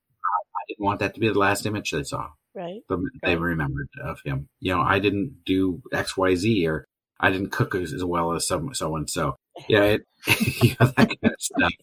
I 0.72 0.74
didn't 0.74 0.86
want 0.86 1.00
that 1.00 1.14
to 1.14 1.20
be 1.20 1.28
the 1.28 1.38
last 1.40 1.66
image 1.66 1.92
they 1.92 2.04
saw. 2.04 2.30
Right. 2.54 2.82
The, 2.90 2.98
They 3.24 3.36
Right. 3.36 3.42
remembered 3.42 3.90
of 4.04 4.20
him. 4.26 4.48
You 4.60 4.74
know, 4.76 4.82
I 4.82 5.00
didn't 5.00 5.44
do 5.46 5.82
X, 5.94 6.18
Y, 6.18 6.36
Z, 6.36 6.68
or 6.68 6.86
I 7.20 7.30
didn't 7.32 7.52
cook 7.52 7.76
as, 7.76 7.94
as 7.94 8.04
well 8.04 8.34
as 8.34 8.48
some 8.48 8.74
so 8.74 8.96
and 8.96 9.10
so. 9.10 9.36
Yeah, 9.68 9.84
it, 9.84 10.02
you 10.62 10.76
know, 10.80 10.88
that 10.88 10.96
kind 10.98 11.18
of 11.24 11.36
stuff. 11.40 11.74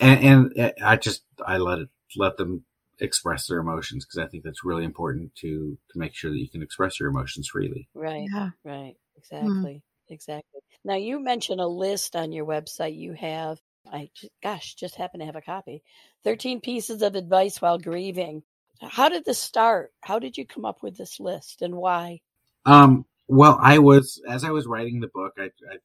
And, 0.00 0.20
and 0.20 0.52
eh, 0.58 0.72
I 0.82 0.96
just 0.96 1.22
I 1.44 1.58
let 1.58 1.78
it 1.80 1.88
let 2.16 2.36
them 2.36 2.64
express 2.98 3.46
their 3.46 3.58
emotions 3.58 4.04
because 4.06 4.18
I 4.18 4.26
think 4.26 4.42
that's 4.42 4.64
really 4.64 4.84
important 4.84 5.34
to 5.36 5.76
to 5.90 5.98
make 5.98 6.14
sure 6.14 6.30
that 6.30 6.38
you 6.38 6.48
can 6.48 6.62
express 6.62 6.98
your 6.98 7.08
emotions 7.10 7.48
freely. 7.48 7.88
Right. 7.94 8.26
Yeah. 8.32 8.50
Right. 8.64 8.94
Hmm. 9.14 9.16
Exactly. 9.18 9.82
Exactly. 10.08 10.60
Now 10.84 10.94
you 10.96 11.18
mentioned 11.22 11.60
a 11.60 11.66
list 11.66 12.16
on 12.16 12.32
your 12.32 12.46
website 12.46 12.96
you 12.96 13.12
have. 13.14 13.58
I 13.92 14.10
gosh, 14.42 14.74
just 14.74 14.96
happen 14.96 15.20
to 15.20 15.26
have 15.26 15.36
a 15.36 15.42
copy. 15.42 15.82
13 16.24 16.60
pieces 16.60 17.02
of 17.02 17.14
advice 17.14 17.60
while 17.60 17.78
grieving. 17.78 18.42
How 18.80 19.08
did 19.08 19.24
this 19.24 19.38
start? 19.38 19.92
How 20.00 20.18
did 20.18 20.36
you 20.36 20.46
come 20.46 20.64
up 20.64 20.82
with 20.82 20.96
this 20.96 21.18
list 21.18 21.62
and 21.62 21.74
why? 21.76 22.20
Um, 22.64 23.06
well, 23.28 23.58
I 23.60 23.78
was 23.78 24.20
as 24.28 24.44
I 24.44 24.50
was 24.50 24.66
writing 24.66 25.00
the 25.00 25.08
book, 25.08 25.34
I, 25.38 25.50
I 25.70 25.76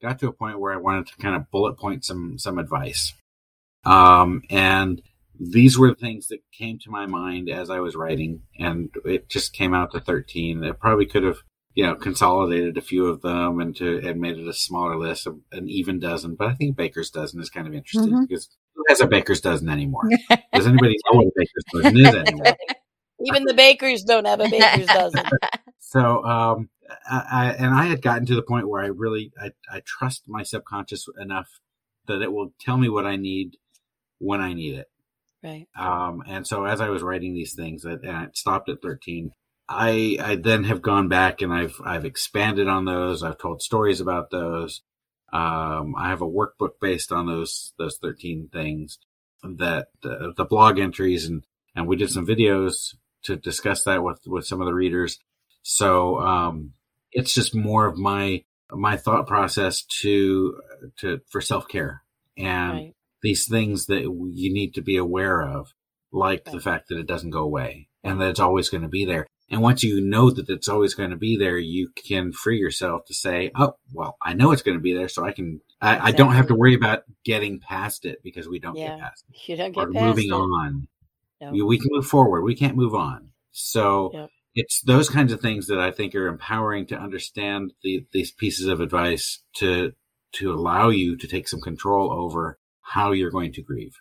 got 0.00 0.18
to 0.20 0.28
a 0.28 0.32
point 0.32 0.58
where 0.58 0.72
I 0.72 0.78
wanted 0.78 1.08
to 1.08 1.16
kind 1.16 1.36
of 1.36 1.50
bullet 1.50 1.78
point 1.78 2.04
some 2.04 2.38
some 2.38 2.58
advice. 2.58 3.12
Um, 3.84 4.42
and 4.50 5.02
these 5.38 5.78
were 5.78 5.88
the 5.88 5.94
things 5.94 6.28
that 6.28 6.40
came 6.52 6.78
to 6.80 6.90
my 6.90 7.06
mind 7.06 7.48
as 7.48 7.70
I 7.70 7.80
was 7.80 7.96
writing, 7.96 8.42
and 8.58 8.90
it 9.04 9.28
just 9.28 9.52
came 9.52 9.74
out 9.74 9.92
to 9.92 10.00
thirteen. 10.00 10.64
It 10.64 10.78
probably 10.78 11.06
could 11.06 11.22
have, 11.22 11.38
you 11.74 11.84
know, 11.86 11.94
consolidated 11.94 12.76
a 12.76 12.80
few 12.80 13.06
of 13.06 13.22
them 13.22 13.60
and 13.60 13.76
to 13.76 13.98
and 14.06 14.20
made 14.20 14.38
it 14.38 14.48
a 14.48 14.52
smaller 14.52 14.96
list, 14.96 15.26
of 15.26 15.38
an 15.52 15.68
even 15.68 15.98
dozen. 15.98 16.34
But 16.34 16.48
I 16.48 16.54
think 16.54 16.76
baker's 16.76 17.10
dozen 17.10 17.40
is 17.40 17.50
kind 17.50 17.66
of 17.66 17.74
interesting 17.74 18.12
Mhm. 18.12 18.28
because 18.28 18.48
who 18.74 18.84
has 18.88 19.00
a 19.00 19.06
baker's 19.06 19.40
dozen 19.40 19.68
anymore? 19.68 20.02
Does 20.52 20.66
anybody 20.66 20.96
know 21.12 21.18
what 21.20 21.26
a 21.26 21.32
baker's 21.36 21.64
dozen 21.72 21.98
is 21.98 22.14
anymore? 22.14 22.56
Even 23.26 23.44
the 23.44 23.54
bakers 23.54 24.02
don't 24.02 24.26
have 24.26 24.40
a 24.40 24.48
baker's 24.48 24.86
dozen. 24.86 25.24
So, 25.82 26.24
um, 26.24 26.68
I, 27.10 27.24
I, 27.32 27.46
and 27.58 27.74
I 27.74 27.86
had 27.86 28.00
gotten 28.00 28.24
to 28.26 28.36
the 28.36 28.42
point 28.42 28.68
where 28.68 28.80
I 28.80 28.86
really, 28.86 29.32
I, 29.42 29.50
I 29.68 29.82
trust 29.84 30.22
my 30.28 30.44
subconscious 30.44 31.06
enough 31.20 31.48
that 32.06 32.22
it 32.22 32.32
will 32.32 32.52
tell 32.60 32.76
me 32.76 32.88
what 32.88 33.06
I 33.06 33.16
need 33.16 33.56
when 34.18 34.40
I 34.40 34.52
need 34.52 34.76
it. 34.76 34.86
Right. 35.42 35.66
Um, 35.76 36.22
and 36.28 36.46
so 36.46 36.64
as 36.64 36.80
I 36.80 36.90
was 36.90 37.02
writing 37.02 37.34
these 37.34 37.54
things, 37.54 37.84
I, 37.84 37.94
and 37.94 38.10
I 38.10 38.26
stopped 38.34 38.68
at 38.68 38.82
13, 38.82 39.32
I, 39.70 40.18
I 40.20 40.34
then 40.34 40.64
have 40.64 40.82
gone 40.82 41.08
back 41.08 41.40
and 41.40 41.52
I've, 41.52 41.80
I've 41.84 42.04
expanded 42.04 42.66
on 42.66 42.84
those. 42.84 43.22
I've 43.22 43.38
told 43.38 43.62
stories 43.62 44.00
about 44.00 44.30
those. 44.30 44.82
Um, 45.32 45.94
I 45.96 46.08
have 46.08 46.22
a 46.22 46.28
workbook 46.28 46.80
based 46.80 47.12
on 47.12 47.26
those, 47.26 47.72
those 47.78 47.96
13 47.98 48.48
things 48.52 48.98
that, 49.44 49.88
uh, 50.04 50.32
the 50.36 50.44
blog 50.44 50.80
entries 50.80 51.26
and, 51.26 51.44
and 51.76 51.86
we 51.86 51.94
did 51.94 52.10
some 52.10 52.26
videos 52.26 52.96
to 53.22 53.36
discuss 53.36 53.84
that 53.84 54.02
with, 54.02 54.20
with 54.26 54.44
some 54.44 54.60
of 54.60 54.66
the 54.66 54.74
readers. 54.74 55.20
So, 55.62 56.18
um, 56.18 56.72
it's 57.12 57.32
just 57.32 57.54
more 57.54 57.86
of 57.86 57.96
my, 57.96 58.42
my 58.72 58.96
thought 58.96 59.28
process 59.28 59.82
to, 60.02 60.60
to, 60.98 61.20
for 61.28 61.40
self 61.40 61.68
care 61.68 62.02
and 62.36 62.72
Right. 62.72 62.94
these 63.22 63.46
things 63.46 63.86
that 63.86 64.02
you 64.02 64.52
need 64.52 64.74
to 64.74 64.82
be 64.82 64.96
aware 64.96 65.42
of, 65.42 65.74
like 66.12 66.44
the 66.44 66.60
fact 66.60 66.88
that 66.88 66.98
it 66.98 67.06
doesn't 67.06 67.30
go 67.30 67.42
away 67.42 67.88
and 68.02 68.20
that 68.20 68.30
it's 68.30 68.40
always 68.40 68.68
going 68.68 68.82
to 68.82 68.88
be 68.88 69.04
there. 69.04 69.26
And 69.50 69.60
once 69.62 69.82
you 69.82 70.00
know 70.00 70.30
that 70.30 70.48
it's 70.48 70.68
always 70.68 70.94
going 70.94 71.10
to 71.10 71.16
be 71.16 71.36
there, 71.36 71.58
you 71.58 71.90
can 71.96 72.32
free 72.32 72.58
yourself 72.58 73.04
to 73.06 73.14
say, 73.14 73.50
"Oh, 73.56 73.74
well, 73.92 74.16
I 74.22 74.32
know 74.34 74.52
it's 74.52 74.62
going 74.62 74.76
to 74.76 74.82
be 74.82 74.94
there, 74.94 75.08
so 75.08 75.24
I 75.24 75.32
can. 75.32 75.60
I, 75.80 76.08
I 76.08 76.12
don't 76.12 76.34
have 76.34 76.46
to 76.48 76.54
worry 76.54 76.74
about 76.74 77.02
getting 77.24 77.58
past 77.58 78.04
it 78.04 78.22
because 78.22 78.48
we 78.48 78.58
don't 78.60 78.76
Yeah. 78.76 78.90
get 78.90 79.00
past 79.00 79.24
it, 79.28 79.48
You 79.48 79.56
don't 79.56 79.76
or 79.76 79.86
get 79.86 79.94
past 79.94 80.04
moving 80.06 80.28
it. 80.28 80.32
on. 80.34 80.88
No. 81.40 81.50
We, 81.52 81.62
we 81.62 81.78
can 81.78 81.88
move 81.90 82.06
forward. 82.06 82.42
We 82.42 82.54
can't 82.54 82.76
move 82.76 82.94
on. 82.94 83.30
So 83.50 84.10
Yep. 84.12 84.30
it's 84.54 84.82
those 84.82 85.08
kinds 85.08 85.32
of 85.32 85.40
things 85.40 85.66
that 85.68 85.78
I 85.80 85.90
think 85.90 86.14
are 86.14 86.26
empowering 86.28 86.86
to 86.88 86.96
understand 86.96 87.72
the, 87.82 88.04
these 88.12 88.30
pieces 88.30 88.66
of 88.66 88.80
advice 88.80 89.42
to 89.56 89.92
to 90.32 90.52
allow 90.52 90.90
you 90.90 91.16
to 91.16 91.26
take 91.26 91.48
some 91.48 91.60
control 91.60 92.12
over 92.12 92.58
how 92.82 93.10
you're 93.12 93.30
going 93.32 93.52
to 93.54 93.62
grieve. 93.62 93.96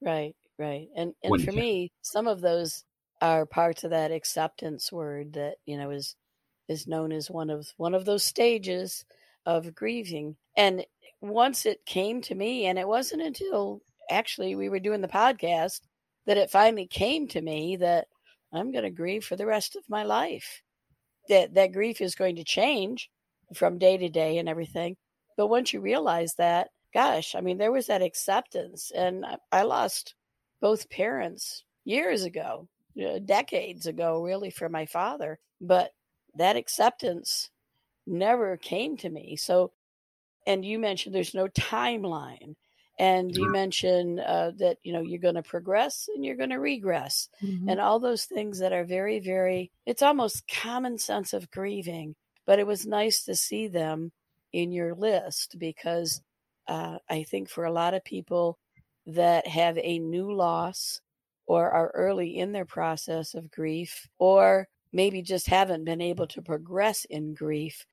Right, 0.00 0.34
right. 0.58 0.88
And 0.96 1.14
and 1.22 1.30
When 1.32 1.40
for 1.40 1.52
me, 1.52 1.92
some 2.00 2.26
of 2.26 2.40
those 2.40 2.84
are 3.20 3.46
parts 3.46 3.84
of 3.84 3.90
that 3.90 4.12
acceptance 4.12 4.92
word 4.92 5.34
that, 5.34 5.56
you 5.66 5.76
know, 5.76 5.90
is 5.90 6.16
is 6.68 6.86
known 6.86 7.12
as 7.12 7.30
one 7.30 7.50
of 7.50 7.68
one 7.76 7.94
of 7.94 8.04
those 8.04 8.22
stages 8.22 9.04
of 9.46 9.74
grieving. 9.74 10.36
And 10.56 10.84
once 11.20 11.66
it 11.66 11.84
came 11.86 12.20
to 12.22 12.34
me, 12.34 12.66
and 12.66 12.78
it 12.78 12.86
wasn't 12.86 13.22
until 13.22 13.82
actually 14.10 14.54
we 14.54 14.68
were 14.68 14.78
doing 14.78 15.00
the 15.00 15.08
podcast 15.08 15.80
that 16.26 16.36
it 16.36 16.50
finally 16.50 16.86
came 16.86 17.26
to 17.28 17.40
me 17.40 17.76
that 17.76 18.06
I'm 18.52 18.72
going 18.72 18.84
to 18.84 18.90
grieve 18.90 19.24
for 19.24 19.36
the 19.36 19.46
rest 19.46 19.76
of 19.76 19.82
my 19.88 20.04
life. 20.04 20.62
That 21.28 21.54
that 21.54 21.72
grief 21.72 22.00
is 22.00 22.14
going 22.14 22.36
to 22.36 22.44
change 22.44 23.10
from 23.54 23.78
day 23.78 23.96
to 23.96 24.08
day 24.08 24.38
and 24.38 24.48
everything. 24.48 24.96
But 25.36 25.48
once 25.48 25.72
you 25.72 25.80
realize 25.80 26.34
that, 26.38 26.68
gosh, 26.92 27.34
I 27.34 27.40
mean, 27.40 27.58
there 27.58 27.72
was 27.72 27.86
that 27.86 28.02
acceptance, 28.02 28.90
and 28.94 29.24
I, 29.24 29.36
I 29.52 29.62
lost 29.62 30.14
both 30.60 30.90
parents 30.90 31.64
years 31.84 32.24
ago, 32.24 32.68
decades 33.24 33.86
ago, 33.86 34.22
really, 34.22 34.50
for 34.50 34.68
my 34.68 34.86
father. 34.86 35.38
But 35.60 35.92
that 36.34 36.56
acceptance 36.56 37.50
never 38.06 38.56
came 38.56 38.96
to 38.98 39.10
me. 39.10 39.36
So, 39.36 39.72
and 40.46 40.64
you 40.64 40.78
mentioned 40.78 41.14
there's 41.14 41.34
no 41.34 41.48
timeline. 41.48 42.54
And 42.98 43.32
you 43.36 43.48
mentioned 43.48 44.18
uh, 44.20 44.50
that 44.58 44.78
you 44.82 44.92
know 44.92 45.00
you're 45.02 45.20
going 45.20 45.36
to 45.36 45.42
progress 45.42 46.08
and 46.14 46.24
you're 46.24 46.36
going 46.36 46.50
to 46.50 46.58
regress, 46.58 47.28
Mhm. 47.42 47.68
and 47.70 47.80
all 47.80 48.00
those 48.00 48.24
things 48.24 48.58
that 48.58 48.72
are 48.72 48.84
very, 48.84 49.20
very. 49.20 49.70
It's 49.86 50.02
almost 50.02 50.48
common 50.48 50.98
sense 50.98 51.32
of 51.32 51.50
grieving, 51.50 52.16
but 52.44 52.58
it 52.58 52.66
was 52.66 52.86
nice 52.86 53.24
to 53.24 53.36
see 53.36 53.68
them 53.68 54.12
in 54.52 54.72
your 54.72 54.94
list 54.96 55.58
because 55.60 56.22
uh, 56.66 56.98
I 57.08 57.22
think 57.22 57.48
for 57.48 57.64
a 57.64 57.72
lot 57.72 57.94
of 57.94 58.04
people 58.04 58.58
that 59.06 59.46
have 59.46 59.78
a 59.78 59.98
new 60.00 60.32
loss 60.32 61.00
or 61.48 61.70
are 61.72 61.92
early 61.94 62.38
in 62.38 62.52
their 62.52 62.66
process 62.66 63.34
of 63.34 63.50
grief 63.52 64.08
or 64.18 64.68
maybe 64.92 65.22
just 65.22 65.48
haven't 65.48 65.84
been 65.84 66.02
able 66.02 66.28
to 66.28 66.42
progress 66.42 67.06
in 67.06 67.34
grief 67.34 67.86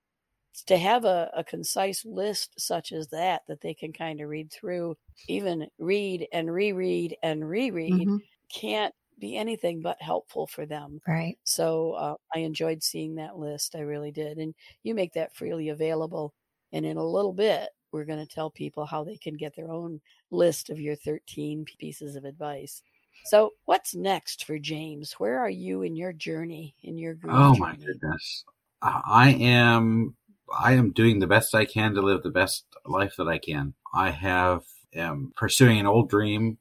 to 0.67 0.77
have 0.77 1.05
a, 1.05 1.29
a 1.35 1.43
concise 1.43 2.05
list 2.05 2.53
such 2.59 2.91
as 2.91 3.07
that 3.09 3.43
that 3.47 3.61
they 3.61 3.73
can 3.73 3.91
kind 3.93 4.21
of 4.21 4.29
read 4.29 4.51
through 4.51 4.95
even 5.27 5.67
read 5.77 6.27
and 6.31 6.51
reread 6.53 7.17
and 7.23 7.47
reread 7.49 8.07
Mhm. 8.07 8.19
can't 8.53 8.95
be 9.19 9.35
anything 9.37 9.81
but 9.81 10.01
helpful 10.01 10.47
for 10.47 10.65
them 10.65 11.01
Right. 11.07 11.37
so 11.43 11.91
uh, 11.93 12.15
I 12.33 12.39
enjoyed 12.39 12.81
seeing 12.81 13.15
that 13.15 13.37
list. 13.37 13.75
I 13.75 13.81
really 13.81 14.11
did. 14.11 14.39
And 14.39 14.55
you 14.83 14.95
make 14.95 15.13
that 15.13 15.35
freely 15.35 15.69
available. 15.69 16.33
And 16.71 16.85
in 16.87 16.97
a 16.97 17.05
little 17.05 17.33
bit, 17.33 17.69
we're 17.91 18.05
going 18.05 18.17
to 18.25 18.25
tell 18.33 18.49
people 18.49 18.85
how 18.85 19.03
they 19.03 19.15
can 19.17 19.35
get 19.35 19.55
their 19.55 19.71
own 19.71 20.01
list 20.31 20.69
of 20.71 20.79
your 20.79 20.95
13 20.95 21.65
pieces 21.65 22.15
of 22.15 22.25
advice. 22.25 22.81
So, 23.25 23.53
what's 23.65 23.93
next 23.95 24.45
for 24.45 24.57
James? 24.59 25.13
Where 25.13 25.39
are 25.39 25.49
you 25.49 25.81
in 25.81 25.95
your 25.95 26.13
journey, 26.13 26.75
in 26.83 26.97
your 26.97 27.13
grief 27.15 27.33
Oh 27.37 27.55
my 27.57 27.75
journey? 27.75 27.85
goodness. 27.85 28.45
I 28.81 29.31
am 29.39 30.15
I 30.57 30.73
am 30.73 30.91
doing 30.91 31.19
the 31.19 31.27
best 31.27 31.55
I 31.55 31.65
can 31.65 31.93
to 31.95 32.01
live 32.01 32.21
the 32.23 32.29
best 32.29 32.65
life 32.85 33.15
that 33.17 33.27
I 33.27 33.37
can. 33.39 33.73
I 33.93 34.11
have 34.11 34.63
am 34.93 35.33
pursuing 35.35 35.79
an 35.79 35.87
old 35.87 36.09
dream 36.09 36.59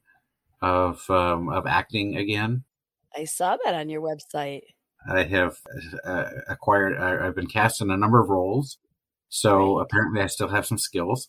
of 0.61 1.09
um, 1.09 1.49
of 1.49 1.67
acting 1.67 2.17
again. 2.17 2.63
I 3.15 3.23
saw 3.25 3.57
that 3.63 3.73
on 3.73 3.89
your 3.89 4.01
website. 4.01 4.61
I 5.07 5.23
have 5.23 5.57
uh, 6.03 6.29
acquired. 6.47 6.97
I, 6.97 7.25
I've 7.27 7.35
been 7.35 7.47
cast 7.47 7.81
in 7.81 7.91
a 7.91 7.97
number 7.97 8.19
of 8.21 8.29
roles, 8.29 8.77
so 9.29 9.79
Right. 9.79 9.79
apparently 9.79 10.21
I 10.21 10.27
still 10.27 10.49
have 10.49 10.65
some 10.65 10.77
skills. 10.77 11.27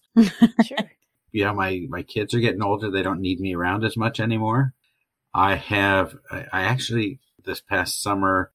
Sure. 0.59 0.91
Yeah, 1.33 1.53
my 1.53 1.87
my 1.89 2.03
kids 2.03 2.35
are 2.35 2.41
getting 2.41 2.63
older. 2.63 2.91
They 2.91 3.03
don't 3.03 3.21
need 3.21 3.41
me 3.41 3.55
around 3.55 3.85
as 3.85 3.97
much 3.97 4.21
anymore. 4.21 4.75
I 5.37 5.57
have. 5.57 6.17
I, 6.31 6.63
actually 6.63 7.21
this 7.45 7.61
past 7.61 8.03
summer 8.03 8.53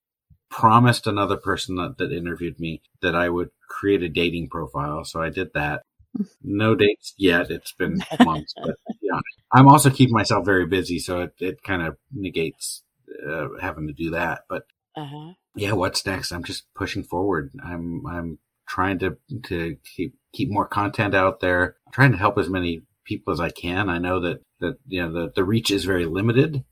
promised 0.49 1.07
another 1.07 1.37
person 1.37 1.75
that, 1.75 1.97
that 1.97 2.11
interviewed 2.11 2.59
me 2.59 2.81
that 3.01 3.15
I 3.15 3.29
would 3.29 3.51
create 3.69 4.03
a 4.03 4.09
dating 4.09 4.49
profile. 4.49 5.05
So 5.05 5.21
I 5.21 5.29
did 5.29 5.53
that. 5.53 5.83
No 6.43 6.75
dates 6.75 7.13
yet. 7.17 7.49
It's 7.51 7.71
been 7.71 8.01
months, 8.19 8.55
but 8.61 8.75
yeah, 9.01 9.19
I'm 9.53 9.67
also 9.67 9.89
keeping 9.89 10.13
myself 10.13 10.43
very 10.43 10.65
busy, 10.65 10.99
so 10.99 11.21
it, 11.21 11.33
it 11.39 11.63
kind 11.63 11.81
of 11.83 11.97
negates 12.11 12.83
uh, 13.25 13.47
having 13.61 13.87
to 13.87 13.93
do 13.93 14.09
that. 14.11 14.41
But 14.49 14.63
Uh 14.97 15.05
huh. 15.05 15.33
yeah, 15.55 15.71
what's 15.73 16.05
next? 16.05 16.31
I'm 16.31 16.43
just 16.43 16.65
pushing 16.75 17.03
forward. 17.03 17.51
I'm 17.63 18.05
I'm 18.07 18.39
trying 18.67 18.99
to 18.99 19.17
to 19.43 19.77
keep 19.95 20.15
keep 20.33 20.49
more 20.51 20.67
content 20.67 21.13
out 21.15 21.39
there. 21.39 21.75
I'm 21.85 21.93
trying 21.93 22.11
to 22.11 22.17
help 22.17 22.37
as 22.37 22.49
many 22.49 22.81
people 23.05 23.33
as 23.33 23.39
I 23.39 23.49
can. 23.49 23.89
I 23.89 23.99
know 23.99 24.19
that 24.21 24.41
that 24.59 24.79
you 24.87 25.01
know 25.01 25.11
the 25.13 25.31
the 25.35 25.43
reach 25.43 25.71
is 25.71 25.85
very 25.85 26.05
limited, 26.05 26.63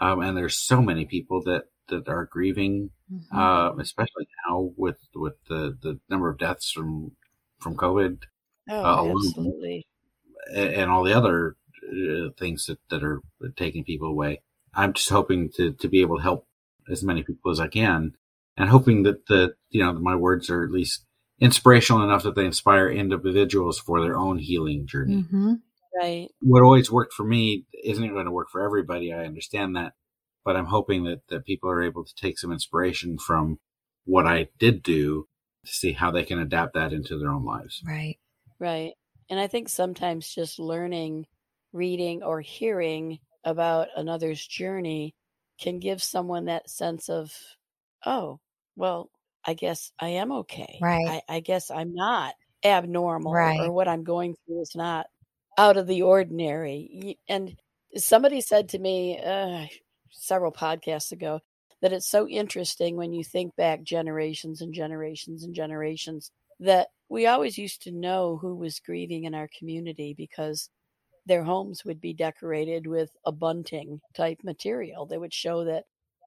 um, 0.00 0.20
and 0.20 0.36
there's 0.36 0.56
so 0.56 0.82
many 0.82 1.04
people 1.04 1.42
that 1.44 1.64
that 1.88 2.08
are 2.08 2.26
grieving, 2.26 2.90
Mhm. 3.12 3.24
uh, 3.32 3.74
especially 3.78 4.26
now 4.46 4.72
with 4.76 4.98
with 5.14 5.34
the 5.48 5.76
the 5.80 6.00
number 6.08 6.28
of 6.28 6.38
deaths 6.38 6.70
from 6.70 7.12
from 7.60 7.76
COVID. 7.76 8.22
Oh, 8.68 8.84
uh, 8.84 9.10
absolutely. 9.10 9.86
And, 10.54 10.74
and, 10.74 10.90
all 10.90 11.04
the 11.04 11.12
other 11.12 11.56
uh, 11.88 12.30
things 12.38 12.66
that, 12.66 12.78
that 12.90 13.02
are 13.02 13.20
taking 13.56 13.84
people 13.84 14.08
away. 14.08 14.42
I'm 14.74 14.92
just 14.92 15.10
hoping 15.10 15.50
to, 15.56 15.72
to 15.72 15.88
be 15.88 16.00
able 16.00 16.16
to 16.16 16.22
help 16.22 16.46
as 16.90 17.02
many 17.02 17.22
people 17.22 17.50
as 17.50 17.60
I 17.60 17.68
can 17.68 18.14
and 18.56 18.68
hoping 18.68 19.02
that 19.04 19.26
the, 19.26 19.54
you 19.70 19.82
know, 19.84 19.92
my 19.92 20.16
words 20.16 20.50
are 20.50 20.64
at 20.64 20.70
least 20.70 21.04
inspirational 21.40 22.02
enough 22.02 22.22
that 22.22 22.34
they 22.34 22.44
inspire 22.44 22.88
individuals 22.88 23.78
for 23.78 24.00
their 24.00 24.16
own 24.16 24.38
healing 24.38 24.86
journey. 24.86 25.22
Mm-hmm. 25.22 25.54
Right. 26.00 26.28
What 26.40 26.62
always 26.62 26.90
worked 26.90 27.12
for 27.12 27.24
me 27.24 27.66
isn't 27.84 28.12
going 28.12 28.26
to 28.26 28.30
work 28.32 28.48
for 28.50 28.62
everybody. 28.62 29.12
I 29.12 29.24
understand 29.24 29.76
that, 29.76 29.92
but 30.44 30.56
I'm 30.56 30.66
hoping 30.66 31.04
that, 31.04 31.20
that 31.28 31.44
people 31.44 31.70
are 31.70 31.82
able 31.82 32.04
to 32.04 32.14
take 32.14 32.38
some 32.38 32.52
inspiration 32.52 33.18
from 33.18 33.58
what 34.04 34.26
I 34.26 34.48
did 34.58 34.82
do 34.82 35.26
to 35.66 35.72
see 35.72 35.92
how 35.92 36.10
they 36.10 36.24
can 36.24 36.38
adapt 36.38 36.74
that 36.74 36.92
into 36.92 37.18
their 37.18 37.30
own 37.30 37.44
lives. 37.44 37.82
Right. 37.86 38.18
Right. 38.58 38.92
And 39.30 39.38
I 39.38 39.46
think 39.46 39.68
sometimes 39.68 40.34
just 40.34 40.58
learning, 40.58 41.26
reading, 41.72 42.22
or 42.22 42.40
hearing 42.40 43.18
about 43.44 43.88
another's 43.96 44.44
journey 44.44 45.14
can 45.60 45.78
give 45.78 46.02
someone 46.02 46.46
that 46.46 46.68
sense 46.68 47.08
of, 47.08 47.32
oh, 48.04 48.40
well, 48.76 49.10
I 49.44 49.54
guess 49.54 49.92
I 49.98 50.10
am 50.10 50.32
okay. 50.32 50.78
Right. 50.80 51.22
I, 51.28 51.36
I 51.36 51.40
guess 51.40 51.70
I'm 51.70 51.94
not 51.94 52.34
abnormal 52.64 53.32
right. 53.32 53.60
or 53.60 53.72
what 53.72 53.88
I'm 53.88 54.04
going 54.04 54.34
through 54.46 54.62
is 54.62 54.74
not 54.74 55.06
out 55.58 55.76
of 55.76 55.86
the 55.86 56.02
ordinary. 56.02 57.18
And 57.28 57.56
somebody 57.96 58.40
said 58.40 58.68
to 58.70 58.78
me 58.78 59.18
uh, 59.18 59.66
several 60.10 60.52
podcasts 60.52 61.12
ago 61.12 61.40
that 61.80 61.92
it's 61.92 62.08
so 62.08 62.28
interesting 62.28 62.96
when 62.96 63.12
you 63.12 63.24
think 63.24 63.54
back 63.56 63.82
generations 63.82 64.60
and 64.60 64.72
generations 64.72 65.42
and 65.42 65.54
generations 65.54 66.30
that 66.60 66.88
we 67.08 67.26
always 67.26 67.58
used 67.58 67.82
to 67.82 67.90
know 67.90 68.38
who 68.40 68.54
was 68.54 68.80
grieving 68.80 69.24
in 69.24 69.34
our 69.34 69.48
community 69.58 70.14
because 70.16 70.70
their 71.26 71.42
homes 71.42 71.84
would 71.84 72.00
be 72.00 72.14
decorated 72.14 72.86
with 72.86 73.10
a 73.24 73.32
bunting 73.32 74.00
type 74.14 74.38
material 74.42 75.06
that 75.06 75.20
would 75.20 75.34
show 75.34 75.64
that 75.64 75.84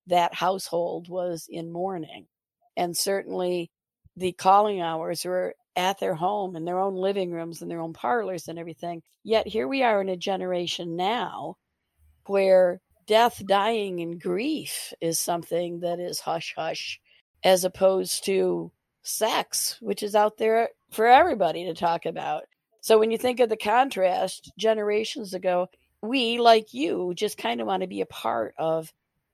that 0.07 0.33
household 0.33 1.09
was 1.09 1.47
in 1.49 1.71
mourning. 1.71 2.27
And 2.77 2.95
certainly 2.95 3.71
the 4.15 4.33
calling 4.33 4.81
hours 4.81 5.25
were 5.25 5.55
at 5.75 5.99
their 5.99 6.15
home 6.15 6.55
in 6.55 6.65
their 6.65 6.79
own 6.79 6.95
living 6.95 7.31
rooms 7.31 7.61
and 7.61 7.69
their 7.69 7.81
own 7.81 7.93
parlors 7.93 8.47
and 8.47 8.57
everything. 8.57 9.01
Yet 9.23 9.47
here 9.47 9.67
we 9.67 9.83
are 9.83 10.01
in 10.01 10.09
a 10.09 10.17
generation 10.17 10.95
now 10.95 11.57
where 12.27 12.79
death, 13.07 13.41
dying, 13.45 13.99
and 14.01 14.19
grief 14.19 14.93
is 15.01 15.19
something 15.19 15.81
that 15.81 15.99
is 15.99 16.19
hush 16.19 16.53
hush, 16.55 16.99
as 17.43 17.63
opposed 17.63 18.25
to 18.25 18.71
sex, 19.03 19.77
which 19.81 20.01
is 20.01 20.15
out 20.15 20.37
there 20.37 20.69
for 20.91 21.07
everybody 21.07 21.65
to 21.65 21.73
talk 21.73 22.05
about. 22.05 22.43
So 22.81 22.99
when 22.99 23.11
you 23.11 23.17
think 23.17 23.39
of 23.39 23.49
the 23.49 23.57
contrast, 23.57 24.51
generations 24.57 25.33
ago, 25.33 25.67
we, 26.01 26.39
like 26.39 26.73
you, 26.73 27.13
just 27.15 27.37
kind 27.37 27.61
of 27.61 27.67
want 27.67 27.81
to 27.81 27.87
be 27.87 28.01
a 28.01 28.07
part 28.07 28.53
of 28.57 28.91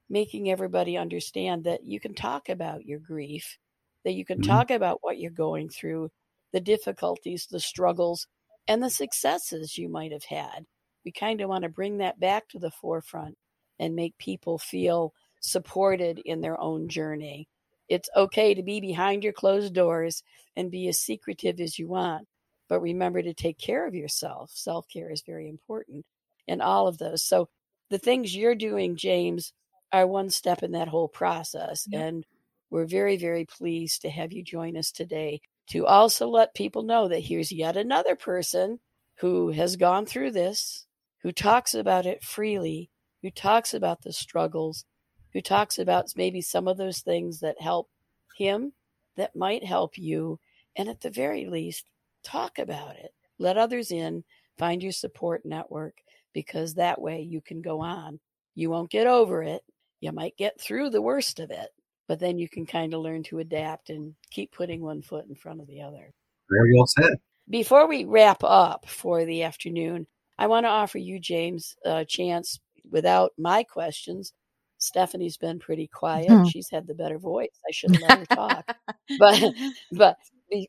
making 0.09 0.49
everybody 0.49 0.97
understand 0.97 1.63
that 1.63 1.85
you 1.85 1.99
can 1.99 2.13
talk 2.13 2.49
about 2.49 2.85
your 2.85 2.99
grief, 2.99 3.57
that 4.03 4.13
you 4.13 4.25
can 4.25 4.39
mm-hmm. 4.39 4.51
talk 4.51 4.71
about 4.71 4.99
what 5.01 5.17
you're 5.17 5.31
going 5.31 5.69
through, 5.69 6.09
the 6.51 6.59
difficulties, 6.59 7.47
the 7.49 7.59
struggles, 7.59 8.27
and 8.67 8.81
the 8.81 8.89
successes 8.89 9.77
you 9.77 9.89
might 9.89 10.11
have 10.11 10.25
had. 10.25 10.65
We 11.03 11.11
kind 11.11 11.41
of 11.41 11.49
want 11.49 11.63
to 11.63 11.69
bring 11.69 11.97
that 11.97 12.19
back 12.19 12.47
to 12.49 12.59
the 12.59 12.71
forefront 12.71 13.37
and 13.79 13.95
make 13.95 14.17
people 14.17 14.57
feel 14.57 15.13
supported 15.39 16.19
in 16.19 16.41
their 16.41 16.59
own 16.59 16.87
journey. 16.87 17.47
It's 17.89 18.09
okay 18.15 18.53
to 18.53 18.63
be 18.63 18.79
behind 18.79 19.23
your 19.23 19.33
closed 19.33 19.73
doors 19.73 20.23
and 20.55 20.71
be 20.71 20.87
as 20.87 20.99
secretive 20.99 21.59
as 21.59 21.79
you 21.79 21.87
want, 21.87 22.27
but 22.69 22.79
remember 22.79 23.21
to 23.21 23.33
take 23.33 23.57
care 23.57 23.87
of 23.87 23.95
yourself. 23.95 24.51
Self 24.53 24.87
care 24.87 25.11
is 25.11 25.23
very 25.25 25.49
important 25.49 26.05
in 26.47 26.61
all 26.61 26.87
of 26.87 26.99
those. 26.99 27.23
So, 27.23 27.49
the 27.89 27.97
things 27.97 28.33
you're 28.33 28.55
doing, 28.55 28.95
James, 28.95 29.51
are 29.91 30.07
one 30.07 30.29
step 30.29 30.63
in 30.63 30.71
that 30.71 30.87
whole 30.87 31.09
process. 31.09 31.85
And 31.91 32.25
we're 32.69 32.85
very, 32.85 33.17
very 33.17 33.43
pleased 33.45 34.01
to 34.03 34.09
have 34.09 34.31
you 34.31 34.43
join 34.43 34.77
us 34.77 34.91
today 34.91 35.41
to 35.71 35.85
also 35.85 36.27
let 36.27 36.53
people 36.53 36.83
know 36.83 37.07
that 37.07 37.21
here's 37.21 37.49
yet 37.49 37.77
another 37.77 38.13
person 38.13 38.77
who 39.15 39.51
has 39.51 39.77
gone 39.77 40.05
through 40.05 40.31
this, 40.31 40.85
who 41.21 41.31
talks 41.31 41.73
about 41.73 42.05
it 42.05 42.21
freely, 42.21 42.89
who 43.21 43.31
talks 43.31 43.73
about 43.73 44.01
the 44.01 44.11
struggles, 44.11 44.83
who 45.31 45.39
talks 45.39 45.79
about 45.79 46.11
maybe 46.17 46.41
some 46.41 46.67
of 46.67 46.75
those 46.75 46.99
things 46.99 47.39
that 47.39 47.61
help 47.61 47.89
him, 48.35 48.73
that 49.15 49.33
might 49.33 49.63
help 49.63 49.97
you. 49.97 50.37
And 50.75 50.89
at 50.89 50.99
the 50.99 51.09
very 51.09 51.45
least, 51.45 51.85
talk 52.21 52.59
about 52.59 52.97
it. 52.97 53.13
Let 53.39 53.57
others 53.57 53.91
in, 53.91 54.25
find 54.57 54.83
your 54.83 54.91
support 54.91 55.45
network, 55.45 55.93
because 56.33 56.73
that 56.73 56.99
way 56.99 57.21
you 57.21 57.39
can 57.39 57.61
go 57.61 57.79
on. 57.79 58.19
You 58.55 58.69
won't 58.69 58.91
get 58.91 59.07
over 59.07 59.41
it. 59.41 59.63
You 60.01 60.11
might 60.11 60.35
get 60.35 60.59
through 60.59 60.89
the 60.89 61.01
worst 61.01 61.39
of 61.39 61.49
it, 61.49 61.69
but 62.11 62.19
then 62.19 62.37
you 62.37 62.49
can 62.49 62.65
kind 62.65 62.93
of 62.93 62.99
learn 62.99 63.23
to 63.23 63.39
adapt 63.39 63.89
and 63.89 64.13
keep 64.31 64.51
putting 64.51 64.81
one 64.81 65.01
foot 65.01 65.23
in 65.29 65.33
front 65.33 65.61
of 65.61 65.67
the 65.67 65.81
other. 65.81 66.11
Very 66.49 66.73
well 66.75 66.85
said. 66.85 67.13
Before 67.49 67.87
we 67.87 68.03
wrap 68.03 68.43
up 68.43 68.83
for 68.85 69.23
the 69.23 69.43
afternoon, 69.43 70.07
I 70.37 70.47
want 70.47 70.65
to 70.65 70.69
offer 70.71 70.97
you, 70.97 71.21
James, 71.21 71.73
a 71.85 72.03
chance 72.03 72.59
without 72.91 73.31
my 73.37 73.63
questions. 73.63 74.33
Stephanie's 74.77 75.37
been 75.37 75.57
pretty 75.57 75.87
quiet. 75.87 76.27
Mm-hmm. 76.27 76.49
She's 76.49 76.69
had 76.69 76.85
the 76.85 76.93
better 76.93 77.17
voice. 77.17 77.57
I 77.65 77.71
shouldn't 77.71 78.01
let 78.01 78.19
her 78.19 78.25
talk. 78.25 78.75
but 79.17 79.53
but 79.93 80.17